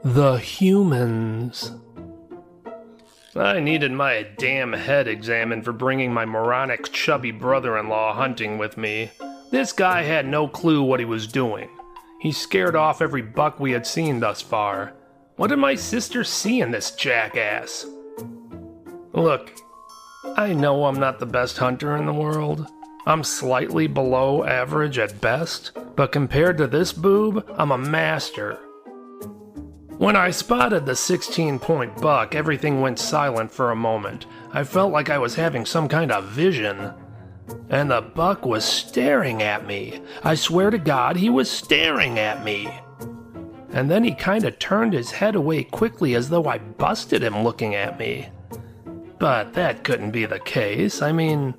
The 0.03 0.35
humans. 0.37 1.71
I 3.35 3.59
needed 3.59 3.91
my 3.91 4.27
damn 4.37 4.73
head 4.73 5.07
examined 5.07 5.65
for 5.65 5.73
bringing 5.73 6.13
my 6.13 6.25
moronic, 6.25 6.91
chubby 6.91 7.31
brother 7.31 7.75
in 7.75 7.89
law 7.89 8.13
hunting 8.13 8.59
with 8.59 8.77
me. 8.77 9.09
This 9.49 9.71
guy 9.71 10.03
had 10.03 10.27
no 10.27 10.47
clue 10.47 10.83
what 10.83 10.99
he 10.99 11.05
was 11.05 11.25
doing. 11.25 11.69
He 12.19 12.31
scared 12.31 12.75
off 12.75 13.01
every 13.01 13.21
buck 13.21 13.59
we 13.59 13.71
had 13.71 13.87
seen 13.87 14.19
thus 14.19 14.41
far. 14.41 14.93
What 15.37 15.47
did 15.47 15.57
my 15.57 15.75
sister 15.75 16.23
see 16.23 16.61
in 16.61 16.71
this 16.71 16.91
jackass? 16.91 17.85
Look, 19.13 19.53
I 20.35 20.53
know 20.53 20.85
I'm 20.85 20.99
not 20.99 21.19
the 21.19 21.25
best 21.25 21.57
hunter 21.59 21.95
in 21.95 22.05
the 22.05 22.13
world. 22.13 22.67
I'm 23.05 23.23
slightly 23.23 23.87
below 23.87 24.43
average 24.43 24.99
at 24.99 25.21
best, 25.21 25.71
but 25.95 26.11
compared 26.11 26.57
to 26.57 26.67
this 26.67 26.91
boob, 26.91 27.49
I'm 27.57 27.71
a 27.71 27.77
master. 27.77 28.59
When 29.97 30.15
I 30.15 30.29
spotted 30.31 30.85
the 30.85 30.95
16 30.95 31.57
point 31.59 32.01
buck, 32.01 32.35
everything 32.35 32.81
went 32.81 32.99
silent 32.99 33.51
for 33.51 33.71
a 33.71 33.75
moment. 33.75 34.25
I 34.51 34.63
felt 34.63 34.91
like 34.91 35.09
I 35.09 35.17
was 35.17 35.35
having 35.35 35.65
some 35.65 35.87
kind 35.87 36.11
of 36.11 36.25
vision. 36.25 36.93
And 37.69 37.91
the 37.91 38.01
buck 38.01 38.45
was 38.45 38.65
staring 38.65 39.41
at 39.41 39.65
me. 39.65 40.01
I 40.23 40.35
swear 40.35 40.69
to 40.69 40.77
God, 40.77 41.15
he 41.15 41.29
was 41.29 41.49
staring 41.49 42.19
at 42.19 42.43
me. 42.43 42.69
And 43.71 43.91
then 43.91 44.03
he 44.03 44.13
kind 44.13 44.45
of 44.45 44.59
turned 44.59 44.93
his 44.93 45.11
head 45.11 45.35
away 45.35 45.63
quickly 45.63 46.15
as 46.15 46.29
though 46.29 46.45
I 46.45 46.57
busted 46.57 47.21
him 47.21 47.43
looking 47.43 47.75
at 47.75 47.99
me. 47.99 48.29
But 49.19 49.53
that 49.53 49.83
couldn't 49.83 50.11
be 50.11 50.25
the 50.25 50.39
case. 50.39 51.01
I 51.01 51.11
mean, 51.11 51.53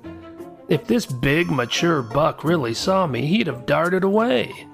if 0.69 0.85
this 0.85 1.05
big, 1.05 1.49
mature 1.49 2.01
buck 2.01 2.43
really 2.43 2.73
saw 2.73 3.07
me, 3.07 3.25
he'd 3.25 3.47
have 3.47 3.65
darted 3.65 4.03
away. 4.03 4.67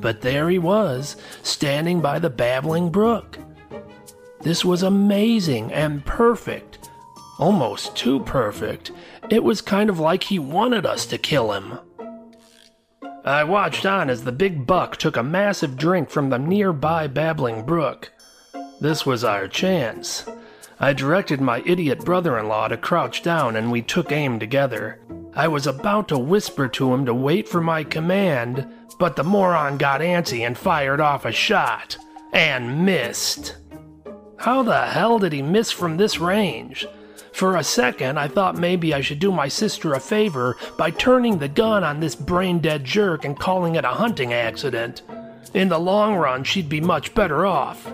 But 0.00 0.20
there 0.20 0.48
he 0.48 0.58
was, 0.58 1.16
standing 1.42 2.00
by 2.00 2.18
the 2.18 2.30
babbling 2.30 2.90
brook. 2.90 3.38
This 4.42 4.64
was 4.64 4.82
amazing 4.82 5.72
and 5.72 6.04
perfect. 6.04 6.69
Almost 7.40 7.96
too 7.96 8.20
perfect. 8.20 8.92
It 9.30 9.42
was 9.42 9.62
kind 9.62 9.88
of 9.88 9.98
like 9.98 10.24
he 10.24 10.38
wanted 10.38 10.84
us 10.84 11.06
to 11.06 11.16
kill 11.16 11.52
him. 11.52 11.78
I 13.24 13.44
watched 13.44 13.86
on 13.86 14.10
as 14.10 14.24
the 14.24 14.30
big 14.30 14.66
buck 14.66 14.98
took 14.98 15.16
a 15.16 15.22
massive 15.22 15.78
drink 15.78 16.10
from 16.10 16.28
the 16.28 16.38
nearby 16.38 17.06
babbling 17.06 17.64
brook. 17.64 18.12
This 18.78 19.06
was 19.06 19.24
our 19.24 19.48
chance. 19.48 20.26
I 20.78 20.92
directed 20.92 21.40
my 21.40 21.62
idiot 21.64 22.04
brother 22.04 22.38
in 22.38 22.46
law 22.46 22.68
to 22.68 22.76
crouch 22.76 23.22
down 23.22 23.56
and 23.56 23.72
we 23.72 23.80
took 23.80 24.12
aim 24.12 24.38
together. 24.38 25.00
I 25.34 25.48
was 25.48 25.66
about 25.66 26.08
to 26.08 26.18
whisper 26.18 26.68
to 26.68 26.92
him 26.92 27.06
to 27.06 27.14
wait 27.14 27.48
for 27.48 27.62
my 27.62 27.84
command 27.84 28.70
but 28.98 29.16
the 29.16 29.24
moron 29.24 29.78
got 29.78 30.02
antsy 30.02 30.46
and 30.46 30.58
fired 30.58 31.00
off 31.00 31.24
a 31.24 31.32
shot. 31.32 31.96
And 32.34 32.84
missed. 32.84 33.56
How 34.36 34.62
the 34.62 34.86
hell 34.88 35.18
did 35.18 35.32
he 35.32 35.40
miss 35.40 35.70
from 35.70 35.96
this 35.96 36.18
range? 36.18 36.86
For 37.32 37.56
a 37.56 37.64
second, 37.64 38.18
I 38.18 38.28
thought 38.28 38.56
maybe 38.56 38.92
I 38.92 39.00
should 39.00 39.18
do 39.18 39.32
my 39.32 39.48
sister 39.48 39.94
a 39.94 40.00
favor 40.00 40.56
by 40.76 40.90
turning 40.90 41.38
the 41.38 41.48
gun 41.48 41.84
on 41.84 42.00
this 42.00 42.14
brain 42.14 42.58
dead 42.58 42.84
jerk 42.84 43.24
and 43.24 43.38
calling 43.38 43.76
it 43.76 43.84
a 43.84 43.88
hunting 43.88 44.32
accident. 44.32 45.02
In 45.54 45.68
the 45.68 45.78
long 45.78 46.16
run, 46.16 46.44
she'd 46.44 46.68
be 46.68 46.80
much 46.80 47.14
better 47.14 47.46
off. 47.46 47.92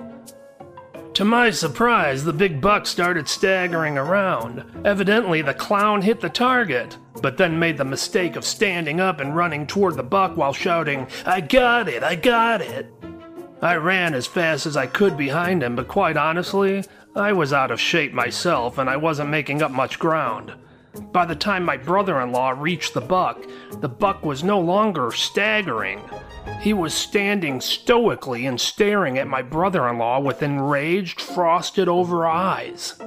To 1.15 1.25
my 1.25 1.51
surprise, 1.51 2.25
the 2.25 2.33
big 2.35 2.61
buck 2.61 2.87
started 2.87 3.27
staggering 3.27 3.97
around. 3.97 4.63
Evidently, 4.85 5.41
the 5.41 5.55
clown 5.55 6.03
hit 6.03 6.21
the 6.21 6.29
target, 6.29 6.99
but 7.23 7.39
then 7.39 7.59
made 7.59 7.79
the 7.79 7.87
mistake 7.87 8.37
of 8.37 8.45
standing 8.45 9.01
up 9.01 9.21
and 9.21 9.35
running 9.35 9.67
toward 9.67 9.97
the 9.97 10.03
buck 10.03 10.37
while 10.37 10.53
shouting, 10.53 11.07
I 11.25 11.41
got 11.41 11.89
it, 11.89 12.03
I 12.03 12.17
got 12.17 12.61
it. 12.61 12.93
I 13.63 13.77
ran 13.77 14.13
as 14.13 14.27
fast 14.27 14.67
as 14.67 14.77
I 14.77 14.87
could 14.87 15.17
behind 15.17 15.63
him, 15.63 15.77
but 15.77 15.89
quite 15.89 16.17
honestly, 16.17 16.85
I 17.15 17.33
was 17.33 17.55
out 17.55 17.71
of 17.71 17.81
shape 17.81 18.13
myself 18.13 18.77
and 18.77 18.91
I 18.91 18.99
wasn't 18.99 19.31
making 19.31 19.63
up 19.63 19.71
much 19.71 19.99
ground. 19.99 20.53
By 21.13 21.25
the 21.25 21.35
time 21.35 21.65
my 21.65 21.79
brother 21.79 22.21
in 22.21 22.33
law 22.33 22.51
reached 22.51 22.93
the 22.93 23.01
buck, 23.01 23.43
the 23.81 23.89
buck 23.89 24.25
was 24.25 24.45
no 24.45 24.61
longer 24.61 25.11
staggering. 25.11 26.03
He 26.61 26.75
was 26.75 26.93
standing 26.93 27.63
stoically 27.63 28.45
and 28.45 28.61
staring 28.61 29.17
at 29.17 29.27
my 29.27 29.41
brother 29.41 29.89
in 29.89 29.97
law 29.97 30.21
with 30.21 30.43
enraged, 30.43 31.23
frosted 31.23 31.89
over 31.89 32.27
eyes. 32.27 33.01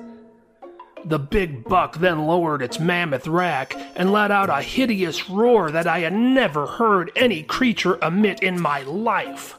The 1.06 1.20
big 1.20 1.64
buck 1.64 1.98
then 1.98 2.26
lowered 2.26 2.64
its 2.64 2.80
mammoth 2.80 3.28
rack 3.28 3.76
and 3.96 4.12
let 4.12 4.32
out 4.32 4.50
a 4.50 4.62
hideous 4.62 5.30
roar 5.30 5.70
that 5.72 5.88
I 5.88 6.00
had 6.00 6.14
never 6.14 6.66
heard 6.66 7.12
any 7.16 7.44
creature 7.44 8.00
emit 8.02 8.42
in 8.42 8.60
my 8.60 8.82
life. 8.82 9.59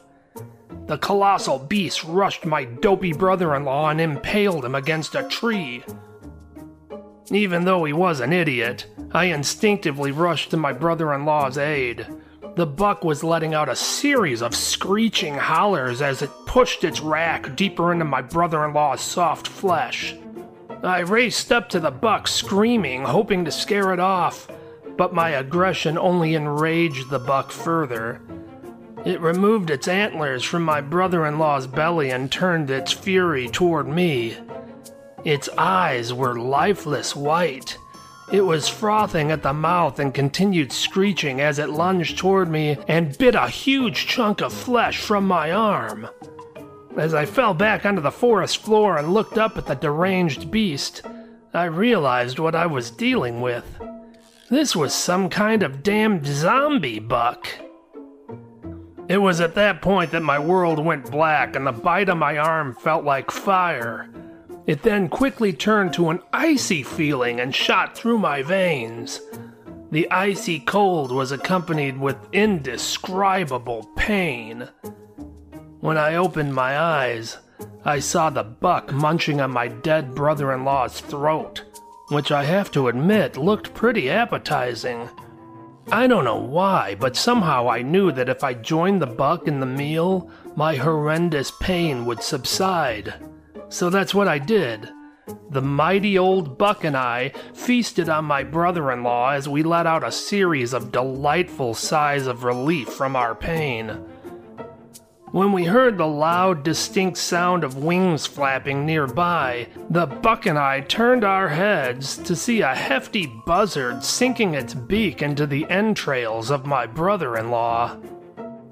The 0.91 0.97
colossal 0.97 1.57
beast 1.57 2.03
rushed 2.03 2.45
my 2.45 2.65
dopey 2.65 3.13
brother 3.13 3.55
in 3.55 3.63
law 3.63 3.87
and 3.87 4.01
impaled 4.01 4.65
him 4.65 4.75
against 4.75 5.15
a 5.15 5.23
tree. 5.23 5.85
Even 7.31 7.63
though 7.63 7.85
he 7.85 7.93
was 7.93 8.19
an 8.19 8.33
idiot, 8.33 8.87
I 9.13 9.27
instinctively 9.27 10.11
rushed 10.11 10.51
to 10.51 10.57
my 10.57 10.73
brother 10.73 11.13
in 11.13 11.23
law's 11.23 11.57
aid. 11.57 12.05
The 12.57 12.65
buck 12.65 13.05
was 13.05 13.23
letting 13.23 13.53
out 13.53 13.69
a 13.69 13.75
series 13.77 14.41
of 14.41 14.53
screeching 14.53 15.35
hollers 15.35 16.01
as 16.01 16.21
it 16.21 16.45
pushed 16.45 16.83
its 16.83 16.99
rack 16.99 17.55
deeper 17.55 17.93
into 17.93 18.03
my 18.03 18.21
brother 18.21 18.65
in 18.65 18.73
law's 18.73 18.99
soft 18.99 19.47
flesh. 19.47 20.13
I 20.83 20.99
raced 20.99 21.53
up 21.53 21.69
to 21.69 21.79
the 21.79 21.91
buck, 21.91 22.27
screaming, 22.27 23.03
hoping 23.03 23.45
to 23.45 23.51
scare 23.51 23.93
it 23.93 24.01
off, 24.01 24.49
but 24.97 25.13
my 25.13 25.29
aggression 25.29 25.97
only 25.97 26.35
enraged 26.35 27.09
the 27.09 27.19
buck 27.19 27.49
further. 27.49 28.19
It 29.05 29.19
removed 29.21 29.69
its 29.69 29.87
antlers 29.87 30.43
from 30.43 30.63
my 30.63 30.81
brother 30.81 31.25
in 31.25 31.39
law's 31.39 31.67
belly 31.67 32.11
and 32.11 32.31
turned 32.31 32.69
its 32.69 32.91
fury 32.91 33.47
toward 33.47 33.87
me. 33.87 34.37
Its 35.23 35.49
eyes 35.57 36.13
were 36.13 36.39
lifeless 36.39 37.15
white 37.15 37.77
it 38.31 38.45
was 38.45 38.69
frothing 38.69 39.29
at 39.29 39.43
the 39.43 39.51
mouth 39.51 39.99
and 39.99 40.13
continued 40.13 40.71
screeching 40.71 41.41
as 41.41 41.59
it 41.59 41.69
lunged 41.69 42.17
toward 42.17 42.49
me 42.49 42.77
and 42.87 43.17
bit 43.17 43.35
a 43.35 43.49
huge 43.49 44.07
chunk 44.07 44.39
of 44.39 44.53
flesh 44.53 44.99
from 44.99 45.27
my 45.27 45.51
arm. 45.51 46.07
As 46.95 47.13
I 47.13 47.25
fell 47.25 47.53
back 47.53 47.85
onto 47.85 48.01
the 48.01 48.09
forest 48.09 48.59
floor 48.59 48.97
and 48.97 49.13
looked 49.13 49.37
up 49.37 49.57
at 49.57 49.65
the 49.65 49.75
deranged 49.75 50.49
beast, 50.49 51.01
I 51.53 51.65
realized 51.65 52.39
what 52.39 52.55
I 52.55 52.67
was 52.67 52.89
dealing 52.89 53.41
with. 53.41 53.65
This 54.49 54.77
was 54.77 54.93
some 54.93 55.29
kind 55.29 55.61
of 55.61 55.83
damned 55.83 56.25
zombie 56.25 56.99
buck. 56.99 57.49
It 59.11 59.21
was 59.21 59.41
at 59.41 59.55
that 59.55 59.81
point 59.81 60.11
that 60.11 60.23
my 60.23 60.39
world 60.39 60.79
went 60.79 61.11
black 61.11 61.57
and 61.57 61.67
the 61.67 61.73
bite 61.73 62.07
of 62.07 62.17
my 62.17 62.37
arm 62.37 62.73
felt 62.73 63.03
like 63.03 63.29
fire. 63.29 64.07
It 64.65 64.83
then 64.83 65.09
quickly 65.09 65.51
turned 65.51 65.91
to 65.95 66.11
an 66.11 66.21
icy 66.31 66.81
feeling 66.81 67.41
and 67.41 67.53
shot 67.53 67.93
through 67.93 68.19
my 68.19 68.41
veins. 68.41 69.19
The 69.91 70.09
icy 70.09 70.61
cold 70.61 71.11
was 71.11 71.33
accompanied 71.33 71.99
with 71.99 72.15
indescribable 72.31 73.89
pain. 73.97 74.69
When 75.81 75.97
I 75.97 76.15
opened 76.15 76.55
my 76.55 76.79
eyes, 76.79 77.37
I 77.83 77.99
saw 77.99 78.29
the 78.29 78.43
buck 78.43 78.93
munching 78.93 79.41
on 79.41 79.51
my 79.51 79.67
dead 79.67 80.15
brother 80.15 80.53
in 80.53 80.63
law's 80.63 81.01
throat, 81.01 81.63
which 82.11 82.31
I 82.31 82.45
have 82.45 82.71
to 82.71 82.87
admit 82.87 83.35
looked 83.35 83.73
pretty 83.73 84.09
appetizing. 84.09 85.09
I 85.93 86.07
don't 86.07 86.23
know 86.23 86.37
why, 86.37 86.95
but 86.97 87.17
somehow 87.17 87.69
I 87.69 87.81
knew 87.81 88.13
that 88.13 88.29
if 88.29 88.45
I 88.45 88.53
joined 88.53 89.01
the 89.01 89.07
buck 89.07 89.45
in 89.45 89.59
the 89.59 89.65
meal, 89.65 90.29
my 90.55 90.75
horrendous 90.75 91.51
pain 91.59 92.05
would 92.05 92.23
subside. 92.23 93.13
So 93.67 93.89
that's 93.89 94.15
what 94.15 94.29
I 94.29 94.39
did. 94.39 94.89
The 95.49 95.61
mighty 95.61 96.17
old 96.17 96.57
buck 96.57 96.85
and 96.85 96.95
I 96.95 97.33
feasted 97.53 98.07
on 98.07 98.23
my 98.23 98.41
brother 98.41 98.89
in 98.91 99.03
law 99.03 99.31
as 99.31 99.49
we 99.49 99.63
let 99.63 99.85
out 99.85 100.05
a 100.05 100.13
series 100.13 100.71
of 100.71 100.93
delightful 100.93 101.73
sighs 101.73 102.25
of 102.25 102.45
relief 102.45 102.87
from 102.87 103.17
our 103.17 103.35
pain. 103.35 104.05
When 105.31 105.53
we 105.53 105.63
heard 105.63 105.97
the 105.97 106.07
loud, 106.07 106.61
distinct 106.61 107.17
sound 107.17 107.63
of 107.63 107.77
wings 107.77 108.25
flapping 108.25 108.85
nearby, 108.85 109.69
the 109.89 110.05
buck 110.05 110.45
and 110.45 110.59
I 110.59 110.81
turned 110.81 111.23
our 111.23 111.47
heads 111.47 112.17
to 112.17 112.35
see 112.35 112.59
a 112.59 112.75
hefty 112.75 113.27
buzzard 113.45 114.03
sinking 114.03 114.55
its 114.55 114.73
beak 114.73 115.21
into 115.21 115.47
the 115.47 115.65
entrails 115.69 116.51
of 116.51 116.65
my 116.65 116.85
brother 116.85 117.37
in 117.37 117.49
law. 117.49 117.97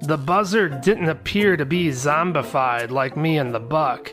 The 0.00 0.18
buzzard 0.18 0.82
didn't 0.82 1.08
appear 1.08 1.56
to 1.56 1.64
be 1.64 1.88
zombified 1.88 2.90
like 2.90 3.16
me 3.16 3.38
and 3.38 3.54
the 3.54 3.60
buck. 3.60 4.12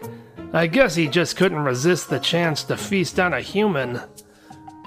I 0.53 0.67
guess 0.67 0.95
he 0.95 1.09
just 1.09 1.35
couldn't 1.35 1.65
resist 1.65 2.09
the 2.09 2.19
chance 2.19 2.63
to 2.63 2.77
feast 2.77 3.19
on 3.19 3.33
a 3.33 3.41
human. 3.41 3.99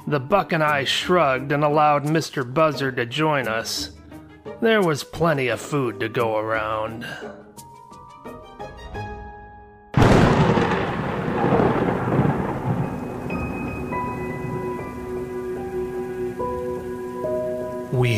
The 0.07 0.21
buck 0.21 0.55
and 0.55 0.63
I 0.65 0.85
shrugged 0.85 1.53
and 1.53 1.63
allowed 1.63 2.05
Mr. 2.05 2.43
Buzzard 2.43 2.97
to 2.97 3.05
join 3.05 3.49
us. 3.49 3.91
There 4.63 4.81
was 4.83 5.05
plenty 5.05 5.49
of 5.49 5.61
food 5.61 6.01
to 6.01 6.09
go 6.09 6.39
around. 6.39 7.07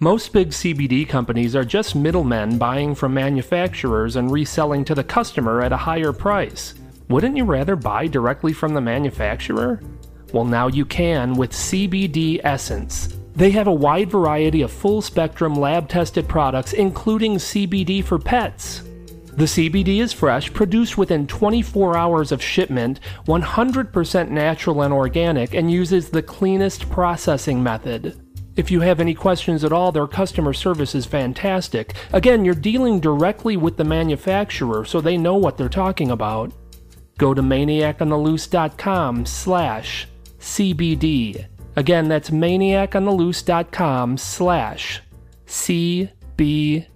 Most 0.00 0.32
big 0.32 0.50
CBD 0.50 1.08
companies 1.08 1.56
are 1.56 1.64
just 1.64 1.96
middlemen 1.96 2.56
buying 2.56 2.94
from 2.94 3.12
manufacturers 3.12 4.14
and 4.14 4.30
reselling 4.30 4.84
to 4.84 4.94
the 4.94 5.02
customer 5.02 5.60
at 5.60 5.72
a 5.72 5.76
higher 5.76 6.12
price. 6.12 6.74
Wouldn't 7.08 7.36
you 7.36 7.44
rather 7.44 7.74
buy 7.74 8.06
directly 8.06 8.52
from 8.52 8.74
the 8.74 8.80
manufacturer? 8.80 9.80
Well, 10.32 10.44
now 10.44 10.68
you 10.68 10.86
can 10.86 11.34
with 11.34 11.50
CBD 11.50 12.40
Essence. 12.44 13.16
They 13.34 13.50
have 13.50 13.66
a 13.66 13.72
wide 13.72 14.08
variety 14.08 14.62
of 14.62 14.70
full 14.70 15.02
spectrum 15.02 15.56
lab 15.56 15.88
tested 15.88 16.28
products, 16.28 16.74
including 16.74 17.34
CBD 17.34 18.04
for 18.04 18.20
pets. 18.20 18.82
The 19.32 19.46
CBD 19.46 20.00
is 20.00 20.12
fresh, 20.12 20.52
produced 20.52 20.96
within 20.96 21.26
24 21.26 21.96
hours 21.96 22.30
of 22.30 22.40
shipment, 22.40 23.00
100% 23.26 24.30
natural 24.30 24.82
and 24.82 24.94
organic, 24.94 25.54
and 25.54 25.68
uses 25.68 26.08
the 26.08 26.22
cleanest 26.22 26.88
processing 26.88 27.60
method. 27.60 28.16
If 28.58 28.70
you 28.72 28.80
have 28.80 28.98
any 28.98 29.14
questions 29.14 29.62
at 29.62 29.72
all, 29.72 29.92
their 29.92 30.08
customer 30.08 30.52
service 30.52 30.92
is 30.92 31.06
fantastic. 31.06 31.94
Again, 32.12 32.44
you're 32.44 32.56
dealing 32.56 32.98
directly 32.98 33.56
with 33.56 33.76
the 33.76 33.84
manufacturer, 33.84 34.84
so 34.84 35.00
they 35.00 35.16
know 35.16 35.36
what 35.36 35.56
they're 35.56 35.68
talking 35.68 36.10
about. 36.10 36.50
Go 37.18 37.34
to 37.34 37.40
maniacontheloose.com 37.40 39.26
slash 39.26 40.08
CBD. 40.40 41.46
Again, 41.76 42.08
that's 42.08 42.30
maniacontheloose.com 42.30 44.16
slash 44.16 45.02
CBD. 45.46 46.88